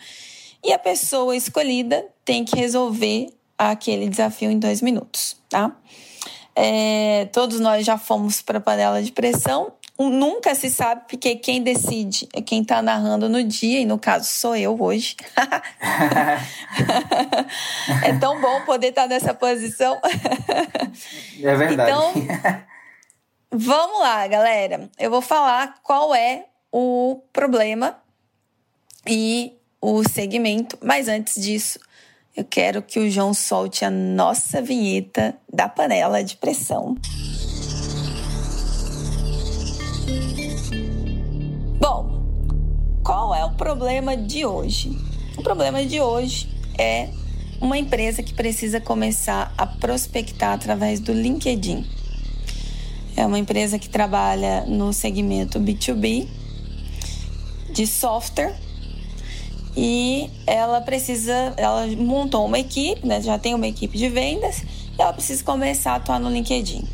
e 0.65 0.73
a 0.73 0.79
pessoa 0.79 1.37
escolhida 1.37 2.07
tem 2.25 2.47
que 2.47 2.57
resolver 2.57 3.29
aquele 3.59 4.09
desafio 4.09 4.51
em 4.51 4.59
dois 4.59 4.83
minutos, 4.83 5.37
tá? 5.49 5.75
É, 6.55 7.29
todos 7.33 7.61
nós 7.61 7.85
já 7.85 7.99
fomos 7.99 8.41
para 8.41 8.59
a 8.59 8.61
panela 8.61 9.03
de 9.03 9.13
pressão. 9.13 9.73
Nunca 9.99 10.55
se 10.55 10.71
sabe, 10.71 11.03
porque 11.09 11.37
quem 11.37 11.63
decide 11.63 12.29
é 12.35 12.43
quem 12.43 12.63
está 12.63 12.83
narrando 12.83 13.29
no 13.29 13.43
dia, 13.43 13.81
e 13.81 13.87
no 13.87 13.99
caso 13.99 14.27
sou 14.27 14.55
eu 14.55 14.81
hoje. 14.81 15.17
é 18.05 18.13
tão 18.19 18.41
bom 18.41 18.61
poder 18.63 18.89
estar 18.89 19.03
tá 19.03 19.09
nessa 19.09 19.33
posição. 19.33 19.99
é 21.43 21.57
verdade. 21.57 21.91
Então, 21.91 22.13
vamos 23.51 24.01
lá, 24.01 24.27
galera. 24.27 24.91
Eu 24.99 25.11
vou 25.11 25.23
falar 25.23 25.77
qual 25.83 26.15
é 26.15 26.45
o 26.71 27.23
problema 27.33 27.99
e 29.07 29.55
o 29.81 30.07
segmento, 30.07 30.77
mas 30.83 31.09
antes 31.09 31.41
disso, 31.41 31.79
eu 32.37 32.45
quero 32.45 32.83
que 32.83 32.99
o 32.99 33.11
João 33.11 33.33
solte 33.33 33.83
a 33.83 33.91
nossa 33.91 34.61
vinheta 34.61 35.35
da 35.51 35.69
panela 35.69 36.23
de 36.23 36.37
pressão. 36.37 36.95
Bom, 41.81 42.23
qual 43.03 43.35
é 43.35 43.43
o 43.43 43.53
problema 43.53 44.15
de 44.15 44.45
hoje? 44.45 44.91
O 45.39 45.43
problema 45.43 45.85
de 45.87 45.99
hoje 45.99 46.47
é 46.79 47.09
uma 47.59 47.79
empresa 47.79 48.23
que 48.23 48.35
precisa 48.35 48.83
começar 48.83 49.55
a 49.57 49.67
prospectar 49.67 50.53
através 50.53 51.01
do 51.01 51.15
LinkedIn. 51.15 51.87
É 53.17 53.25
uma 53.25 53.39
empresa 53.39 53.79
que 53.79 53.89
trabalha 53.89 54.67
no 54.67 54.93
segmento 54.93 55.59
B2B 55.59 56.29
de 57.73 57.87
software 57.87 58.66
e 59.77 60.31
ela 60.47 60.81
precisa, 60.81 61.53
ela 61.57 61.87
montou 61.99 62.47
uma 62.47 62.59
equipe, 62.59 63.07
né? 63.07 63.21
Já 63.21 63.39
tem 63.39 63.55
uma 63.55 63.67
equipe 63.67 63.99
de 63.99 64.09
vendas, 64.09 64.63
e 64.99 65.03
ela 65.03 65.13
precisa 65.13 65.45
começar 65.45 65.93
a 65.93 65.95
atuar 65.97 66.19
no 66.19 66.31
LinkedIn. 66.31 66.85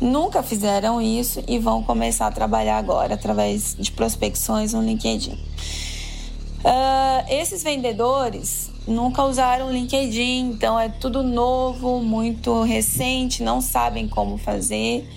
Nunca 0.00 0.42
fizeram 0.42 1.00
isso 1.00 1.42
e 1.46 1.58
vão 1.58 1.82
começar 1.82 2.26
a 2.26 2.32
trabalhar 2.32 2.76
agora 2.78 3.14
através 3.14 3.76
de 3.78 3.92
prospecções 3.92 4.72
no 4.72 4.82
LinkedIn. 4.82 5.32
Uh, 5.32 7.24
esses 7.30 7.62
vendedores 7.62 8.70
nunca 8.86 9.22
usaram 9.24 9.68
o 9.68 9.72
LinkedIn, 9.72 10.50
então 10.50 10.78
é 10.78 10.88
tudo 10.88 11.22
novo, 11.22 12.00
muito 12.00 12.62
recente, 12.62 13.42
não 13.42 13.60
sabem 13.60 14.08
como 14.08 14.36
fazer. 14.36 15.08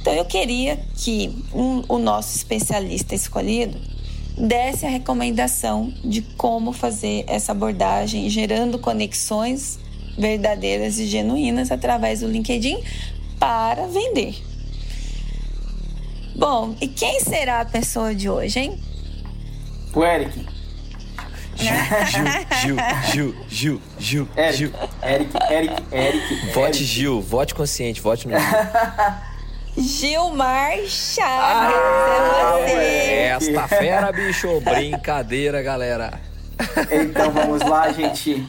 Então 0.00 0.12
eu 0.12 0.24
queria 0.24 0.76
que 0.96 1.44
um, 1.54 1.82
o 1.88 1.98
nosso 1.98 2.36
especialista 2.36 3.14
escolhido 3.14 3.78
desse 4.40 4.86
a 4.86 4.88
recomendação 4.88 5.92
de 6.02 6.22
como 6.22 6.72
fazer 6.72 7.24
essa 7.26 7.52
abordagem, 7.52 8.28
gerando 8.28 8.78
conexões 8.78 9.78
verdadeiras 10.18 10.98
e 10.98 11.06
genuínas 11.06 11.70
através 11.70 12.20
do 12.20 12.28
LinkedIn 12.28 12.82
para 13.38 13.86
vender. 13.86 14.34
Bom, 16.34 16.74
e 16.80 16.88
quem 16.88 17.20
será 17.20 17.60
a 17.60 17.64
pessoa 17.64 18.14
de 18.14 18.28
hoje, 18.28 18.60
hein? 18.60 18.78
O 19.94 20.04
Eric. 20.04 20.46
Gil, 22.62 22.76
Gil, 23.12 23.34
Gil, 23.48 23.82
Gil, 23.98 24.28
Eric, 24.36 24.56
Gil. 24.56 24.72
Eric, 25.02 25.30
Eric, 25.50 25.82
Eric. 25.92 26.52
Vote 26.52 26.78
Eric. 26.78 26.84
Gil, 26.84 27.20
vote 27.20 27.54
consciente, 27.54 28.00
vote 28.00 28.26
no 28.26 28.38
Gil. 28.38 28.48
Gilmar 29.76 30.76
Chaves, 30.86 31.24
ah, 31.26 32.56
é 32.60 33.38
você. 33.38 33.50
Esta 33.50 33.68
fera, 33.68 34.12
bicho. 34.12 34.60
Brincadeira, 34.60 35.62
galera. 35.62 36.20
Então 36.90 37.30
vamos 37.30 37.62
lá, 37.62 37.90
gente. 37.92 38.46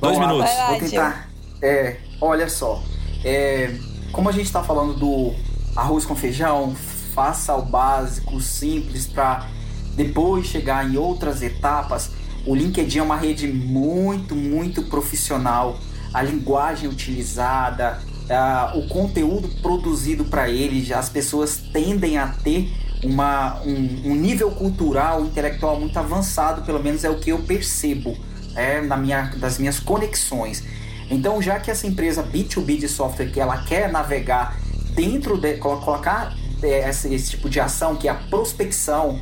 Dois 0.00 0.16
Vamos 0.16 0.18
minutos. 0.18 0.56
Lá. 0.56 0.66
Vou 0.68 0.78
tentar. 0.78 1.28
É, 1.62 1.96
olha 2.20 2.48
só. 2.48 2.82
É, 3.24 3.74
como 4.12 4.28
a 4.28 4.32
gente 4.32 4.46
está 4.46 4.62
falando 4.62 4.94
do 4.94 5.34
arroz 5.76 6.06
com 6.06 6.16
feijão, 6.16 6.74
faça 7.14 7.54
o 7.54 7.62
básico, 7.62 8.40
simples, 8.40 9.06
para 9.06 9.46
depois 9.94 10.46
chegar 10.46 10.88
em 10.88 10.96
outras 10.96 11.42
etapas. 11.42 12.10
O 12.46 12.54
LinkedIn 12.54 12.98
é 12.98 13.02
uma 13.02 13.16
rede 13.16 13.46
muito, 13.46 14.34
muito 14.34 14.82
profissional. 14.84 15.78
A 16.14 16.22
linguagem 16.22 16.88
utilizada, 16.88 18.00
uh, 18.30 18.78
o 18.78 18.86
conteúdo 18.88 19.48
produzido 19.60 20.24
para 20.24 20.48
ele, 20.48 20.92
as 20.94 21.08
pessoas 21.08 21.58
tendem 21.72 22.16
a 22.16 22.28
ter 22.28 22.70
uma, 23.02 23.60
um, 23.62 24.12
um, 24.12 24.14
nível 24.14 24.50
cultural, 24.50 25.24
intelectual 25.24 25.78
muito 25.78 25.98
avançado, 25.98 26.62
pelo 26.62 26.82
menos 26.82 27.02
é 27.02 27.10
o 27.10 27.18
que 27.18 27.30
eu 27.30 27.38
percebo 27.40 28.16
é, 28.54 28.80
na 28.80 28.96
minha, 28.96 29.22
das 29.36 29.58
minhas 29.58 29.80
conexões. 29.80 30.62
Então, 31.10 31.42
já 31.42 31.58
que 31.58 31.70
essa 31.70 31.86
empresa 31.86 32.22
B2B 32.22 32.78
de 32.78 32.88
software 32.88 33.30
que 33.30 33.40
ela 33.40 33.58
quer 33.64 33.90
navegar 33.90 34.56
dentro 34.94 35.36
de 35.36 35.56
colocar 35.56 36.36
é, 36.62 36.88
esse, 36.88 37.12
esse 37.12 37.30
tipo 37.30 37.48
de 37.48 37.58
ação, 37.58 37.96
que 37.96 38.06
é 38.06 38.10
a 38.10 38.14
prospecção, 38.14 39.20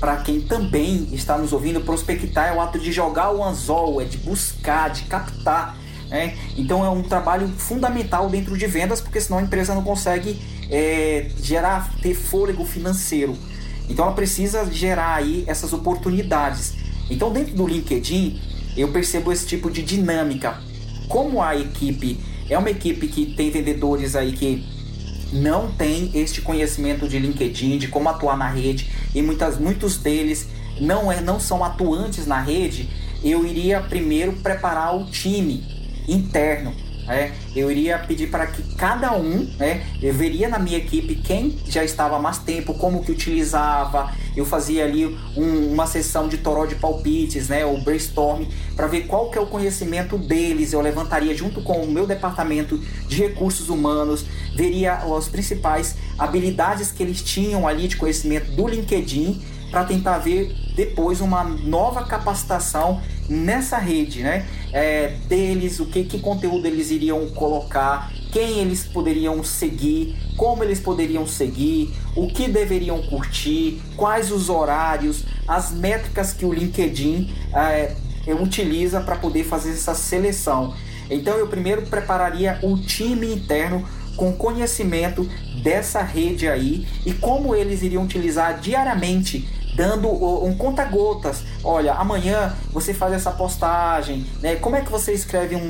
para 0.00 0.16
quem 0.16 0.40
também 0.40 1.08
está 1.12 1.36
nos 1.36 1.52
ouvindo, 1.52 1.82
prospectar 1.82 2.48
é 2.48 2.56
o 2.56 2.60
ato 2.60 2.78
de 2.78 2.90
jogar 2.90 3.30
o 3.32 3.44
anzol, 3.44 4.00
é 4.00 4.04
de 4.04 4.16
buscar, 4.16 4.88
de 4.88 5.02
captar 5.02 5.76
né? 6.10 6.36
Então 6.58 6.84
é 6.84 6.90
um 6.90 7.02
trabalho 7.02 7.48
fundamental 7.48 8.28
dentro 8.28 8.58
de 8.58 8.66
vendas, 8.66 9.00
porque 9.00 9.20
senão 9.20 9.38
a 9.38 9.42
empresa 9.42 9.74
não 9.74 9.82
consegue 9.82 10.38
é, 10.68 11.30
gerar, 11.40 11.94
ter 12.02 12.14
fôlego 12.14 12.64
financeiro. 12.64 13.36
Então 13.88 14.04
ela 14.04 14.14
precisa 14.14 14.68
gerar 14.70 15.14
aí 15.14 15.44
essas 15.46 15.72
oportunidades. 15.72 16.74
Então 17.08 17.32
dentro 17.32 17.54
do 17.54 17.66
LinkedIn 17.66 18.40
eu 18.76 18.88
percebo 18.88 19.32
esse 19.32 19.46
tipo 19.46 19.70
de 19.70 19.82
dinâmica. 19.82 20.60
Como 21.08 21.42
a 21.42 21.56
equipe 21.56 22.20
é 22.48 22.58
uma 22.58 22.70
equipe 22.70 23.06
que 23.06 23.26
tem 23.26 23.50
vendedores 23.50 24.14
aí 24.16 24.32
que 24.32 24.64
não 25.32 25.70
tem 25.70 26.10
este 26.14 26.40
conhecimento 26.40 27.08
de 27.08 27.18
LinkedIn, 27.18 27.78
de 27.78 27.86
como 27.86 28.08
atuar 28.08 28.36
na 28.36 28.48
rede, 28.48 28.90
e 29.14 29.22
muitas, 29.22 29.58
muitos 29.58 29.96
deles 29.96 30.48
não, 30.80 31.10
é, 31.10 31.20
não 31.20 31.38
são 31.38 31.62
atuantes 31.62 32.26
na 32.26 32.40
rede, 32.40 32.88
eu 33.22 33.46
iria 33.46 33.80
primeiro 33.80 34.32
preparar 34.34 34.96
o 34.96 35.04
time 35.06 35.79
interno. 36.12 36.74
Né? 37.06 37.32
Eu 37.56 37.70
iria 37.70 37.98
pedir 37.98 38.30
para 38.30 38.46
que 38.46 38.62
cada 38.76 39.12
um, 39.16 39.48
né, 39.58 39.84
eu 40.00 40.14
veria 40.14 40.48
na 40.48 40.60
minha 40.60 40.78
equipe 40.78 41.16
quem 41.16 41.58
já 41.66 41.82
estava 41.82 42.16
há 42.16 42.18
mais 42.20 42.38
tempo, 42.38 42.72
como 42.74 43.02
que 43.02 43.10
utilizava, 43.10 44.12
eu 44.36 44.46
fazia 44.46 44.84
ali 44.84 45.06
um, 45.36 45.72
uma 45.72 45.88
sessão 45.88 46.28
de 46.28 46.38
toró 46.38 46.66
de 46.66 46.76
palpites, 46.76 47.48
né, 47.48 47.64
o 47.64 47.78
brainstorm, 47.78 48.44
para 48.76 48.86
ver 48.86 49.08
qual 49.08 49.28
que 49.28 49.36
é 49.36 49.40
o 49.40 49.46
conhecimento 49.46 50.16
deles, 50.16 50.72
eu 50.72 50.80
levantaria 50.80 51.34
junto 51.34 51.60
com 51.62 51.82
o 51.82 51.90
meu 51.90 52.06
departamento 52.06 52.78
de 53.08 53.16
recursos 53.16 53.68
humanos, 53.68 54.24
veria 54.54 54.94
as 54.94 55.26
principais 55.26 55.96
habilidades 56.16 56.92
que 56.92 57.02
eles 57.02 57.20
tinham 57.22 57.66
ali 57.66 57.88
de 57.88 57.96
conhecimento 57.96 58.52
do 58.52 58.68
LinkedIn, 58.68 59.42
para 59.70 59.84
tentar 59.84 60.18
ver 60.18 60.54
depois 60.74 61.20
uma 61.20 61.44
nova 61.44 62.04
capacitação 62.04 63.00
nessa 63.28 63.78
rede, 63.78 64.22
né? 64.22 64.46
É, 64.72 65.16
deles, 65.28 65.78
o 65.80 65.86
que, 65.86 66.04
que 66.04 66.18
conteúdo 66.18 66.66
eles 66.66 66.90
iriam 66.90 67.28
colocar, 67.30 68.10
quem 68.32 68.58
eles 68.58 68.84
poderiam 68.84 69.42
seguir, 69.42 70.16
como 70.36 70.62
eles 70.64 70.80
poderiam 70.80 71.26
seguir, 71.26 71.94
o 72.16 72.28
que 72.28 72.48
deveriam 72.48 73.02
curtir, 73.02 73.80
quais 73.96 74.30
os 74.30 74.48
horários, 74.48 75.24
as 75.46 75.72
métricas 75.72 76.32
que 76.32 76.44
o 76.44 76.52
LinkedIn 76.52 77.32
é, 77.52 77.94
utiliza 78.40 79.00
para 79.00 79.16
poder 79.16 79.44
fazer 79.44 79.70
essa 79.70 79.94
seleção. 79.94 80.74
Então 81.10 81.36
eu 81.36 81.48
primeiro 81.48 81.82
prepararia 81.82 82.58
o 82.62 82.78
time 82.78 83.34
interno 83.34 83.84
com 84.16 84.32
conhecimento 84.32 85.28
dessa 85.62 86.02
rede 86.02 86.48
aí 86.48 86.86
e 87.06 87.12
como 87.12 87.54
eles 87.54 87.82
iriam 87.82 88.04
utilizar 88.04 88.60
diariamente 88.60 89.48
dando 89.74 90.08
um 90.08 90.54
conta-gotas. 90.56 91.44
Olha, 91.62 91.94
amanhã 91.94 92.54
você 92.72 92.92
faz 92.92 93.12
essa 93.12 93.30
postagem, 93.30 94.26
né? 94.40 94.56
Como 94.56 94.76
é 94.76 94.80
que 94.80 94.90
você 94.90 95.12
escreve 95.12 95.56
um, 95.56 95.60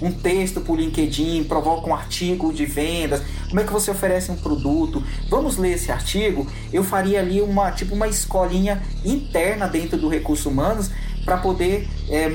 um, 0.00 0.08
um 0.08 0.12
texto 0.12 0.60
para 0.60 0.72
o 0.72 0.76
LinkedIn, 0.76 1.44
provoca 1.44 1.88
um 1.88 1.94
artigo 1.94 2.52
de 2.52 2.66
vendas? 2.66 3.22
Como 3.48 3.60
é 3.60 3.64
que 3.64 3.72
você 3.72 3.90
oferece 3.90 4.30
um 4.30 4.36
produto? 4.36 5.02
Vamos 5.28 5.56
ler 5.56 5.72
esse 5.72 5.90
artigo? 5.90 6.46
Eu 6.72 6.84
faria 6.84 7.20
ali 7.20 7.40
uma 7.40 7.70
tipo 7.72 7.94
uma 7.94 8.08
escolinha 8.08 8.82
interna 9.04 9.66
dentro 9.66 9.98
do 9.98 10.08
recurso 10.08 10.48
humanos 10.48 10.90
para 11.24 11.36
poder 11.36 11.88
é, 12.08 12.30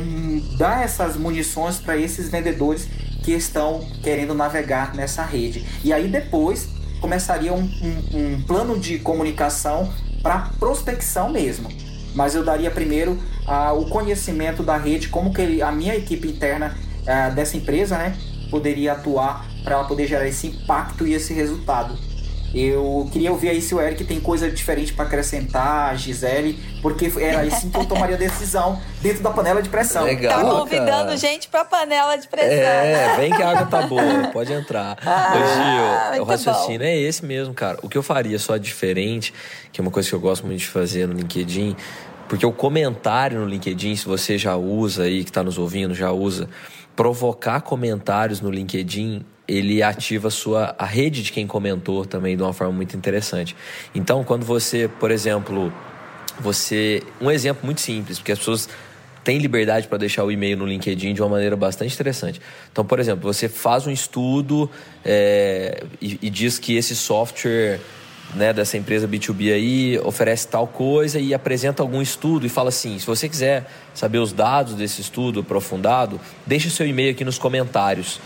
dar 0.58 0.84
essas 0.84 1.15
munições 1.15 1.78
para 1.78 1.97
esses 1.97 2.30
vendedores 2.30 2.88
que 3.23 3.32
estão 3.32 3.84
querendo 4.04 4.34
navegar 4.34 4.93
nessa 4.93 5.23
rede. 5.23 5.65
E 5.84 5.91
aí 5.91 6.08
depois 6.08 6.69
começaria 7.01 7.54
um, 7.54 7.62
um, 7.62 8.36
um 8.36 8.41
plano 8.43 8.80
de 8.80 8.99
comunicação 8.99 9.91
para 10.25 10.49
prospecção 10.59 11.29
mesmo. 11.29 11.69
Mas 12.15 12.33
eu 12.33 12.43
daria 12.43 12.71
primeiro 12.71 13.19
ah, 13.45 13.73
o 13.73 13.85
conhecimento 13.88 14.63
da 14.63 14.75
rede, 14.75 15.07
como 15.07 15.31
que 15.31 15.61
a 15.61 15.71
minha 15.71 15.95
equipe 15.95 16.27
interna 16.27 16.75
ah, 17.05 17.29
dessa 17.29 17.55
empresa, 17.55 17.95
né, 17.95 18.17
poderia 18.49 18.93
atuar 18.93 19.45
para 19.63 19.75
ela 19.75 19.83
poder 19.83 20.07
gerar 20.07 20.27
esse 20.27 20.47
impacto 20.47 21.05
e 21.05 21.13
esse 21.13 21.31
resultado. 21.31 21.95
Eu 22.55 23.09
queria 23.11 23.33
ouvir 23.33 23.49
aí 23.49 23.61
se 23.61 23.75
o 23.75 23.81
Eric 23.81 24.05
tem 24.05 24.21
coisa 24.21 24.49
diferente 24.49 24.93
para 24.93 25.03
acrescentar, 25.03 25.91
a 25.91 25.95
Gisele, 25.95 26.57
porque 26.81 27.11
era 27.19 27.41
assim 27.41 27.69
que 27.69 27.77
eu 27.77 27.85
tomaria 27.85 28.15
decisão 28.15 28.79
dentro 29.01 29.21
da 29.21 29.29
panela 29.29 29.61
de 29.61 29.67
pressão. 29.67 30.05
Legal, 30.05 30.39
tá 30.39 30.59
convidando 30.61 31.05
cara. 31.05 31.17
gente 31.17 31.49
pra 31.49 31.65
panela 31.65 32.15
de 32.15 32.29
pressão. 32.29 32.49
É, 32.49 33.17
vem 33.17 33.33
que 33.33 33.43
a 33.43 33.49
água 33.49 33.65
tá 33.65 33.85
boa, 33.85 34.29
pode 34.31 34.53
entrar. 34.53 34.97
Ah, 35.05 35.33
Ô, 35.33 36.13
Gil, 36.13 36.23
o 36.23 36.25
raciocínio 36.25 36.83
é 36.85 36.97
esse 36.97 37.25
mesmo, 37.25 37.53
cara. 37.53 37.77
O 37.81 37.89
que 37.89 37.97
eu 37.97 38.03
faria 38.03 38.37
só 38.39 38.57
diferente, 38.57 39.33
que 39.71 39.79
é 39.79 39.81
uma 39.81 39.91
coisa 39.91 40.07
que 40.07 40.15
eu 40.15 40.19
gosto 40.19 40.45
muito 40.45 40.59
de 40.59 40.67
fazer 40.67 41.07
no 41.07 41.13
LinkedIn, 41.13 41.75
porque 42.27 42.45
o 42.45 42.51
comentário 42.51 43.39
no 43.39 43.45
LinkedIn, 43.45 43.95
se 43.95 44.05
você 44.05 44.37
já 44.37 44.55
usa 44.55 45.03
aí, 45.03 45.23
que 45.23 45.29
está 45.29 45.43
nos 45.43 45.57
ouvindo, 45.57 45.93
já 45.93 46.11
usa, 46.11 46.49
provocar 46.95 47.61
comentários 47.61 48.39
no 48.41 48.49
LinkedIn 48.49 49.25
ele 49.47 49.84
ativa 49.84 50.27
a 50.27 50.31
sua 50.31 50.75
a 50.77 50.86
rede 50.86 51.23
de 51.23 51.31
quem 51.31 51.45
comentou 51.45 52.05
também 52.05 52.36
de 52.36 52.43
uma 52.43 52.53
forma 52.53 52.73
muito 52.73 52.95
interessante. 52.95 53.55
Então, 53.93 54.23
quando 54.23 54.45
você, 54.45 54.89
por 54.99 55.12
exemplo, 55.12 55.71
você 56.39 57.03
um 57.21 57.29
exemplo 57.29 57.65
muito 57.65 57.81
simples, 57.81 58.17
porque 58.17 58.31
as 58.31 58.39
pessoas 58.39 58.69
têm 59.23 59.39
liberdade 59.39 59.88
para 59.88 59.97
deixar 59.97 60.23
o 60.23 60.31
e-mail 60.31 60.58
no 60.58 60.65
LinkedIn 60.65 61.13
de 61.13 61.21
uma 61.21 61.29
maneira 61.29 61.55
bastante 61.55 61.93
interessante. 61.93 62.39
Então, 62.71 62.86
por 62.86 62.99
exemplo, 62.99 63.21
você 63.31 63.49
faz 63.49 63.88
um 63.88 63.91
estudo 63.91 64.69
é, 65.03 65.84
e, 65.99 66.19
e 66.21 66.29
diz 66.29 66.60
que 66.60 66.75
esse 66.75 66.95
software 66.95 67.79
né, 68.36 68.53
dessa 68.53 68.77
empresa 68.77 69.08
B2B 69.08 69.53
aí 69.53 69.99
oferece 69.99 70.47
tal 70.47 70.67
coisa 70.67 71.19
e 71.19 71.34
apresenta 71.34 71.81
algum 71.81 72.01
estudo 72.01 72.45
e 72.45 72.49
fala 72.49 72.69
assim: 72.69 72.99
se 72.99 73.05
você 73.05 73.27
quiser 73.27 73.65
saber 73.93 74.19
os 74.19 74.31
dados 74.31 74.75
desse 74.75 75.01
estudo 75.01 75.39
aprofundado, 75.39 76.19
deixe 76.45 76.69
seu 76.69 76.88
e-mail 76.88 77.12
aqui 77.12 77.25
nos 77.25 77.38
comentários. 77.38 78.19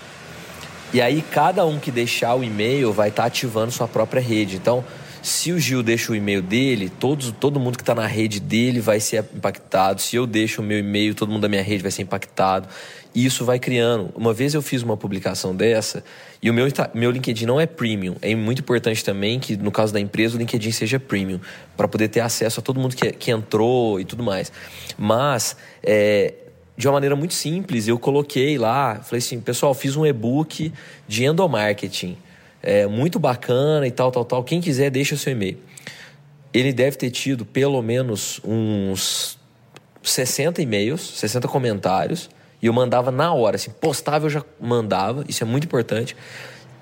E 0.93 1.01
aí 1.01 1.21
cada 1.21 1.65
um 1.65 1.79
que 1.79 1.91
deixar 1.91 2.35
o 2.35 2.43
e-mail 2.43 2.91
vai 2.91 3.09
estar 3.09 3.23
tá 3.23 3.27
ativando 3.27 3.71
sua 3.71 3.87
própria 3.87 4.21
rede. 4.21 4.55
Então, 4.55 4.83
se 5.21 5.51
o 5.51 5.59
Gil 5.59 5.83
deixa 5.83 6.11
o 6.11 6.15
e-mail 6.15 6.41
dele, 6.41 6.89
todos, 6.89 7.31
todo 7.31 7.59
mundo 7.59 7.77
que 7.77 7.83
está 7.83 7.93
na 7.93 8.07
rede 8.07 8.39
dele 8.39 8.79
vai 8.79 8.99
ser 8.99 9.25
impactado. 9.35 10.01
Se 10.01 10.15
eu 10.15 10.25
deixo 10.25 10.61
o 10.61 10.65
meu 10.65 10.79
e-mail, 10.79 11.13
todo 11.13 11.29
mundo 11.29 11.41
da 11.41 11.49
minha 11.49 11.61
rede 11.61 11.83
vai 11.83 11.91
ser 11.91 12.03
impactado. 12.03 12.67
E 13.13 13.25
isso 13.25 13.43
vai 13.43 13.59
criando. 13.59 14.11
Uma 14.15 14.33
vez 14.33 14.53
eu 14.53 14.61
fiz 14.61 14.81
uma 14.81 14.95
publicação 14.95 15.55
dessa, 15.55 16.03
e 16.41 16.49
o 16.49 16.53
meu, 16.53 16.65
meu 16.93 17.11
LinkedIn 17.11 17.45
não 17.45 17.59
é 17.59 17.65
premium. 17.65 18.15
É 18.21 18.33
muito 18.35 18.59
importante 18.59 19.03
também 19.03 19.39
que, 19.39 19.57
no 19.57 19.71
caso 19.71 19.91
da 19.91 19.99
empresa, 19.99 20.35
o 20.35 20.39
LinkedIn 20.39 20.71
seja 20.71 20.99
premium, 20.99 21.39
para 21.75 21.87
poder 21.87 22.07
ter 22.07 22.21
acesso 22.21 22.59
a 22.59 22.63
todo 22.63 22.79
mundo 22.79 22.95
que, 22.95 23.11
que 23.11 23.31
entrou 23.31 23.99
e 23.99 24.05
tudo 24.05 24.23
mais. 24.23 24.51
Mas, 24.97 25.57
é, 25.83 26.33
de 26.79 26.87
uma 26.87 26.93
maneira 26.93 27.13
muito 27.13 27.33
simples. 27.33 27.89
Eu 27.89 27.99
coloquei 27.99 28.57
lá, 28.57 29.01
falei 29.03 29.17
assim, 29.17 29.41
pessoal, 29.41 29.73
fiz 29.73 29.97
um 29.97 30.05
e-book 30.05 30.71
de 31.09 31.25
endomarketing. 31.25 32.15
É 32.63 32.87
muito 32.87 33.19
bacana 33.19 33.85
e 33.85 33.91
tal, 33.91 34.09
tal, 34.13 34.23
tal. 34.23 34.41
Quem 34.45 34.61
quiser, 34.61 34.89
deixa 34.89 35.17
seu 35.17 35.33
e-mail. 35.33 35.57
Ele 36.53 36.71
deve 36.71 36.95
ter 36.95 37.09
tido 37.09 37.43
pelo 37.43 37.81
menos 37.81 38.39
uns 38.45 39.37
60 40.01 40.61
e-mails, 40.61 41.01
60 41.19 41.49
comentários. 41.49 42.29
E 42.61 42.67
eu 42.67 42.71
mandava 42.71 43.11
na 43.11 43.33
hora, 43.33 43.57
assim, 43.57 43.71
postava 43.71 44.27
eu 44.27 44.29
já 44.29 44.45
mandava, 44.57 45.25
isso 45.27 45.43
é 45.43 45.45
muito 45.45 45.65
importante. 45.65 46.15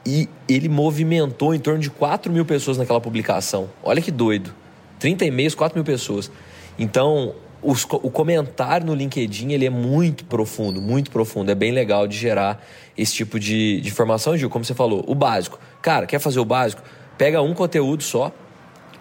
E 0.06 0.30
ele 0.48 0.70
movimentou 0.70 1.56
em 1.56 1.60
torno 1.60 1.80
de 1.80 1.90
4 1.90 2.32
mil 2.32 2.46
pessoas 2.46 2.78
naquela 2.78 3.02
publicação. 3.02 3.68
Olha 3.82 4.00
que 4.00 4.12
doido. 4.12 4.54
30 5.00 5.26
e-mails, 5.26 5.56
4 5.56 5.76
mil 5.76 5.84
pessoas. 5.84 6.30
Então, 6.78 7.34
os, 7.62 7.86
o 7.86 8.12
comentário 8.12 8.86
no 8.86 8.94
LinkedIn 8.94 9.52
ele 9.52 9.66
é 9.66 9.70
muito 9.70 10.26
profundo, 10.26 10.82
muito 10.82 11.12
profundo. 11.12 11.52
É 11.52 11.56
bem 11.56 11.72
legal 11.72 12.08
de 12.08 12.18
gerar 12.18 12.64
esse 12.98 13.14
tipo 13.14 13.40
de, 13.40 13.82
de 13.82 13.90
informação, 13.90 14.38
Gil. 14.38 14.50
Como 14.50 14.64
você 14.64 14.74
falou, 14.74 15.04
o 15.08 15.16
básico. 15.16 15.60
Cara, 15.82 16.06
quer 16.06 16.20
fazer 16.20 16.40
o 16.40 16.46
básico? 16.46 16.82
Pega 17.18 17.42
um 17.42 17.54
conteúdo 17.54 18.04
só, 18.04 18.32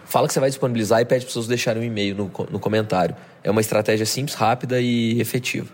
fala 0.05 0.27
que 0.27 0.33
você 0.33 0.41
vai 0.41 0.49
disponibilizar 0.49 1.01
e 1.01 1.05
pede 1.05 1.21
para 1.21 1.29
pessoas 1.29 1.47
deixarem 1.47 1.83
um 1.83 1.85
e-mail 1.85 2.15
no, 2.15 2.31
no 2.51 2.59
comentário. 2.59 3.15
É 3.45 3.51
uma 3.51 3.61
estratégia 3.61 4.07
simples, 4.07 4.35
rápida 4.35 4.81
e 4.81 5.21
efetiva. 5.21 5.69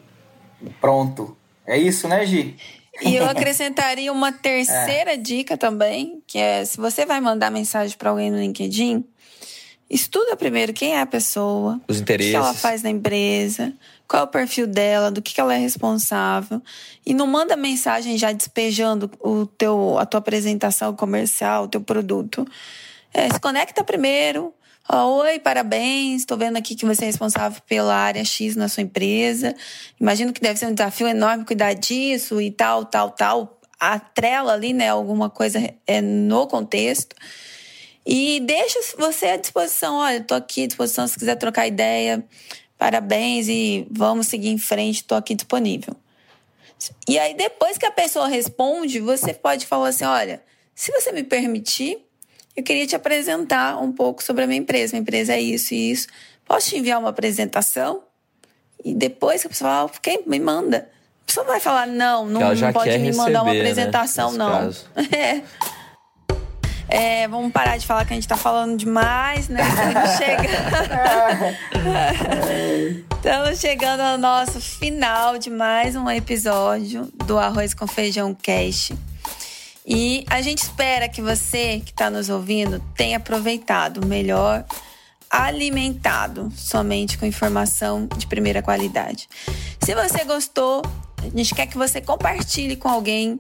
Pronto. 0.80 1.36
É 1.66 1.78
isso, 1.78 2.08
né, 2.08 2.26
Gi? 2.26 2.56
E 3.00 3.16
eu 3.16 3.24
acrescentaria 3.24 4.12
uma 4.12 4.32
terceira 4.32 5.14
é. 5.14 5.16
dica 5.16 5.56
também, 5.56 6.22
que 6.26 6.38
é 6.38 6.64
se 6.64 6.76
você 6.76 7.06
vai 7.06 7.20
mandar 7.20 7.50
mensagem 7.50 7.96
para 7.96 8.10
alguém 8.10 8.30
no 8.30 8.38
LinkedIn, 8.38 9.04
Estuda 9.92 10.34
primeiro 10.34 10.72
quem 10.72 10.94
é 10.94 11.02
a 11.02 11.06
pessoa, 11.06 11.78
os 11.86 12.00
interesses, 12.00 12.34
o 12.34 12.38
que 12.38 12.44
ela 12.44 12.54
faz 12.54 12.82
na 12.82 12.88
empresa, 12.88 13.74
qual 14.08 14.22
é 14.22 14.24
o 14.24 14.28
perfil 14.28 14.66
dela, 14.66 15.10
do 15.10 15.20
que 15.20 15.38
ela 15.38 15.54
é 15.54 15.58
responsável. 15.58 16.62
E 17.04 17.12
não 17.12 17.26
manda 17.26 17.54
mensagem 17.58 18.16
já 18.16 18.32
despejando 18.32 19.10
o 19.20 19.44
teu, 19.44 19.98
a 19.98 20.06
tua 20.06 20.16
apresentação 20.16 20.96
comercial, 20.96 21.64
o 21.64 21.68
teu 21.68 21.82
produto. 21.82 22.48
É, 23.12 23.28
se 23.30 23.38
conecta 23.38 23.84
primeiro. 23.84 24.54
Oi, 24.90 25.38
parabéns. 25.38 26.22
Estou 26.22 26.38
vendo 26.38 26.56
aqui 26.56 26.74
que 26.74 26.86
você 26.86 27.02
é 27.02 27.06
responsável 27.08 27.60
pela 27.68 27.94
área 27.94 28.24
X 28.24 28.56
na 28.56 28.68
sua 28.68 28.82
empresa. 28.82 29.54
Imagino 30.00 30.32
que 30.32 30.40
deve 30.40 30.58
ser 30.58 30.68
um 30.68 30.74
desafio 30.74 31.06
enorme 31.06 31.44
cuidar 31.44 31.74
disso 31.74 32.40
e 32.40 32.50
tal, 32.50 32.86
tal, 32.86 33.10
tal. 33.10 33.60
Atrela 33.78 34.54
ali, 34.54 34.72
né? 34.72 34.88
Alguma 34.88 35.28
coisa 35.28 35.58
é 35.86 36.00
no 36.00 36.46
contexto. 36.46 37.14
E 38.04 38.40
deixa 38.40 38.80
você 38.98 39.26
à 39.26 39.36
disposição. 39.36 39.96
Olha, 39.96 40.18
estou 40.18 40.36
aqui 40.36 40.64
à 40.64 40.66
disposição 40.66 41.06
se 41.06 41.18
quiser 41.18 41.36
trocar 41.36 41.66
ideia. 41.66 42.24
Parabéns 42.76 43.48
e 43.48 43.86
vamos 43.90 44.26
seguir 44.26 44.48
em 44.48 44.58
frente, 44.58 44.96
estou 44.96 45.16
aqui 45.16 45.34
disponível. 45.34 45.94
E 47.08 47.16
aí, 47.16 47.34
depois 47.34 47.78
que 47.78 47.86
a 47.86 47.92
pessoa 47.92 48.26
responde, 48.26 48.98
você 48.98 49.32
pode 49.32 49.66
falar 49.66 49.88
assim: 49.88 50.04
olha, 50.04 50.42
se 50.74 50.90
você 50.90 51.12
me 51.12 51.22
permitir, 51.22 51.98
eu 52.56 52.62
queria 52.62 52.86
te 52.86 52.96
apresentar 52.96 53.80
um 53.80 53.92
pouco 53.92 54.22
sobre 54.22 54.42
a 54.42 54.46
minha 54.46 54.58
empresa. 54.58 54.94
Minha 54.94 55.02
empresa 55.02 55.34
é 55.34 55.40
isso 55.40 55.74
e 55.74 55.92
isso. 55.92 56.08
Posso 56.44 56.70
te 56.70 56.76
enviar 56.76 56.98
uma 56.98 57.10
apresentação? 57.10 58.02
E 58.84 58.92
depois 58.94 59.42
que 59.42 59.46
a 59.46 59.50
pessoa 59.50 59.70
fala, 59.70 59.90
quem 60.02 60.22
me 60.26 60.40
manda? 60.40 60.88
A 61.22 61.26
pessoa 61.26 61.46
vai 61.46 61.60
falar: 61.60 61.86
não, 61.86 62.26
não, 62.26 62.54
não 62.54 62.72
pode 62.72 62.98
me 62.98 63.12
mandar 63.12 63.42
uma 63.42 63.52
né, 63.52 63.60
apresentação, 63.60 64.32
né? 64.32 64.38
não. 64.38 64.70
É. 65.16 65.42
É, 66.94 67.26
vamos 67.26 67.50
parar 67.50 67.78
de 67.78 67.86
falar 67.86 68.04
que 68.04 68.12
a 68.12 68.16
gente 68.16 68.28
tá 68.28 68.36
falando 68.36 68.76
demais, 68.76 69.48
né? 69.48 69.62
Estamos 69.66 70.10
chegando. 70.20 71.56
Estamos 73.16 73.60
chegando 73.60 74.00
ao 74.00 74.18
nosso 74.18 74.60
final 74.60 75.38
de 75.38 75.48
mais 75.48 75.96
um 75.96 76.10
episódio 76.10 77.10
do 77.24 77.38
Arroz 77.38 77.72
com 77.72 77.86
Feijão 77.86 78.34
Cash. 78.34 78.92
E 79.86 80.26
a 80.28 80.42
gente 80.42 80.58
espera 80.58 81.08
que 81.08 81.22
você 81.22 81.80
que 81.82 81.92
está 81.92 82.10
nos 82.10 82.28
ouvindo 82.28 82.78
tenha 82.94 83.16
aproveitado 83.16 84.06
melhor, 84.06 84.62
alimentado 85.30 86.52
somente 86.54 87.16
com 87.16 87.24
informação 87.24 88.06
de 88.18 88.26
primeira 88.26 88.60
qualidade. 88.60 89.30
Se 89.82 89.94
você 89.94 90.24
gostou, 90.24 90.82
a 91.16 91.38
gente 91.38 91.54
quer 91.54 91.64
que 91.64 91.78
você 91.78 92.02
compartilhe 92.02 92.76
com 92.76 92.90
alguém 92.90 93.38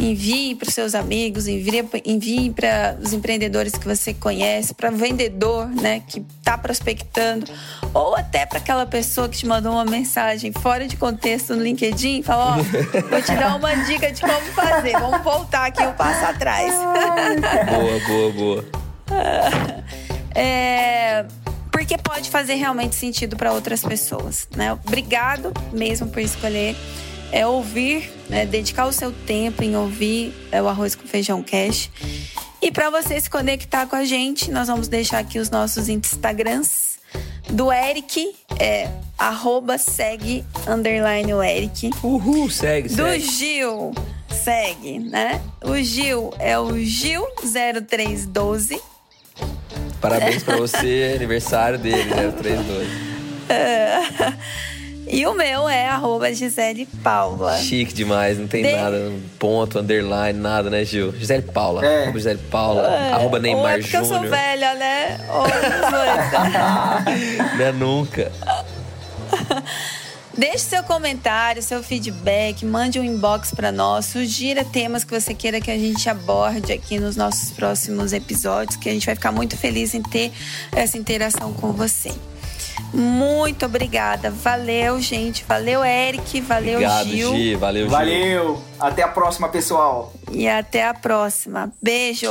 Envie 0.00 0.54
para 0.54 0.66
os 0.66 0.74
seus 0.74 0.94
amigos, 0.94 1.46
envie, 1.46 1.84
envie 2.06 2.50
para 2.50 2.96
os 3.02 3.12
empreendedores 3.12 3.74
que 3.74 3.86
você 3.86 4.14
conhece, 4.14 4.72
para 4.72 4.90
o 4.90 4.96
vendedor 4.96 5.68
né, 5.68 6.02
que 6.08 6.24
está 6.38 6.56
prospectando, 6.56 7.52
ou 7.92 8.16
até 8.16 8.46
para 8.46 8.58
aquela 8.58 8.86
pessoa 8.86 9.28
que 9.28 9.36
te 9.36 9.46
mandou 9.46 9.72
uma 9.72 9.84
mensagem 9.84 10.52
fora 10.52 10.88
de 10.88 10.96
contexto 10.96 11.54
no 11.54 11.62
LinkedIn. 11.62 12.22
Fala: 12.22 12.56
Ó, 12.56 12.62
vou 13.10 13.20
te 13.20 13.34
dar 13.34 13.56
uma 13.56 13.74
dica 13.84 14.10
de 14.10 14.22
como 14.22 14.46
fazer. 14.54 14.92
Vamos 14.92 15.22
voltar 15.22 15.66
aqui 15.66 15.82
um 15.82 15.92
passo 15.92 16.24
atrás. 16.24 16.72
boa, 17.68 18.32
boa, 18.32 18.32
boa. 18.32 18.64
É, 20.32 21.26
porque 21.72 21.98
pode 21.98 22.30
fazer 22.30 22.54
realmente 22.54 22.94
sentido 22.94 23.36
para 23.36 23.52
outras 23.52 23.82
pessoas. 23.82 24.46
Né? 24.54 24.72
Obrigado 24.72 25.52
mesmo 25.72 26.06
por 26.08 26.20
escolher 26.20 26.76
é 27.32 27.46
ouvir, 27.46 28.10
né, 28.28 28.44
dedicar 28.46 28.86
o 28.86 28.92
seu 28.92 29.12
tempo 29.12 29.62
em 29.62 29.76
ouvir 29.76 30.34
é, 30.50 30.60
o 30.60 30.68
Arroz 30.68 30.94
com 30.94 31.06
Feijão 31.06 31.42
Cash. 31.42 31.90
E 32.62 32.70
para 32.70 32.90
você 32.90 33.18
se 33.20 33.30
conectar 33.30 33.86
com 33.86 33.96
a 33.96 34.04
gente, 34.04 34.50
nós 34.50 34.68
vamos 34.68 34.88
deixar 34.88 35.18
aqui 35.18 35.38
os 35.38 35.48
nossos 35.48 35.88
Instagrams. 35.88 36.90
Do 37.48 37.72
Eric, 37.72 38.34
é 38.60 38.88
arroba 39.18 39.78
segue, 39.78 40.44
underline 40.68 41.34
o 41.34 41.42
Eric. 41.42 41.90
Uhul, 42.02 42.48
segue, 42.48 42.88
Do 42.88 43.06
segue. 43.06 43.20
Gil, 43.20 43.92
segue, 44.28 45.00
né? 45.00 45.40
O 45.64 45.74
Gil 45.76 46.32
é 46.38 46.56
o 46.58 46.68
Gil0312. 46.74 48.80
Parabéns 50.00 50.44
para 50.44 50.58
você, 50.58 51.14
aniversário 51.16 51.78
dele, 51.78 52.10
0312. 52.10 52.86
É. 53.48 54.00
E 55.12 55.26
o 55.26 55.34
meu 55.34 55.68
é 55.68 55.88
arroba 55.88 56.32
Gisele 56.32 56.86
Paula. 57.02 57.58
Chique 57.58 57.92
demais, 57.92 58.38
não 58.38 58.46
tem 58.46 58.62
De... 58.62 58.72
nada, 58.72 59.12
ponto, 59.38 59.80
underline, 59.80 60.38
nada, 60.38 60.70
né, 60.70 60.84
Gil? 60.84 61.12
Gisele 61.12 61.42
Paula. 61.42 61.84
É. 61.84 62.02
Arroba 62.04 62.18
Gisele 62.18 62.40
Paula. 62.50 62.82
É. 62.82 63.12
Arroba 63.12 63.38
Neymar 63.40 63.78
é 63.78 63.82
Júnior. 63.82 64.02
eu 64.02 64.04
sou 64.04 64.20
velha, 64.20 64.74
né? 64.74 65.20
Ou 65.28 65.48
não 67.58 67.60
é 67.66 67.72
nunca. 67.72 68.30
Deixe 70.38 70.60
seu 70.60 70.82
comentário, 70.84 71.60
seu 71.60 71.82
feedback, 71.82 72.64
mande 72.64 73.00
um 73.00 73.04
inbox 73.04 73.52
para 73.52 73.72
nós, 73.72 74.06
sugira 74.06 74.64
temas 74.64 75.02
que 75.02 75.12
você 75.12 75.34
queira 75.34 75.60
que 75.60 75.70
a 75.70 75.76
gente 75.76 76.08
aborde 76.08 76.72
aqui 76.72 77.00
nos 77.00 77.16
nossos 77.16 77.50
próximos 77.50 78.12
episódios, 78.12 78.76
que 78.76 78.88
a 78.88 78.92
gente 78.92 79.04
vai 79.04 79.16
ficar 79.16 79.32
muito 79.32 79.56
feliz 79.56 79.92
em 79.92 80.00
ter 80.00 80.32
essa 80.72 80.96
interação 80.96 81.52
com 81.52 81.72
você. 81.72 82.12
Muito 82.92 83.66
obrigada. 83.66 84.30
Valeu, 84.30 85.00
gente. 85.00 85.44
Valeu, 85.44 85.84
Eric. 85.84 86.40
Valeu, 86.40 86.74
Obrigado, 86.74 87.08
Gil. 87.08 87.34
Gi. 87.34 87.54
Valeu, 87.54 87.82
Gil. 87.82 87.90
Valeu! 87.90 88.62
Até 88.78 89.02
a 89.02 89.08
próxima, 89.08 89.48
pessoal! 89.48 90.12
E 90.30 90.48
até 90.48 90.86
a 90.86 90.94
próxima. 90.94 91.72
Beijo. 91.82 92.30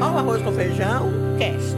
Ó 0.00 0.10
o 0.10 0.18
arroz 0.18 0.42
com 0.42 0.52
feijão, 0.52 1.10
cast. 1.38 1.75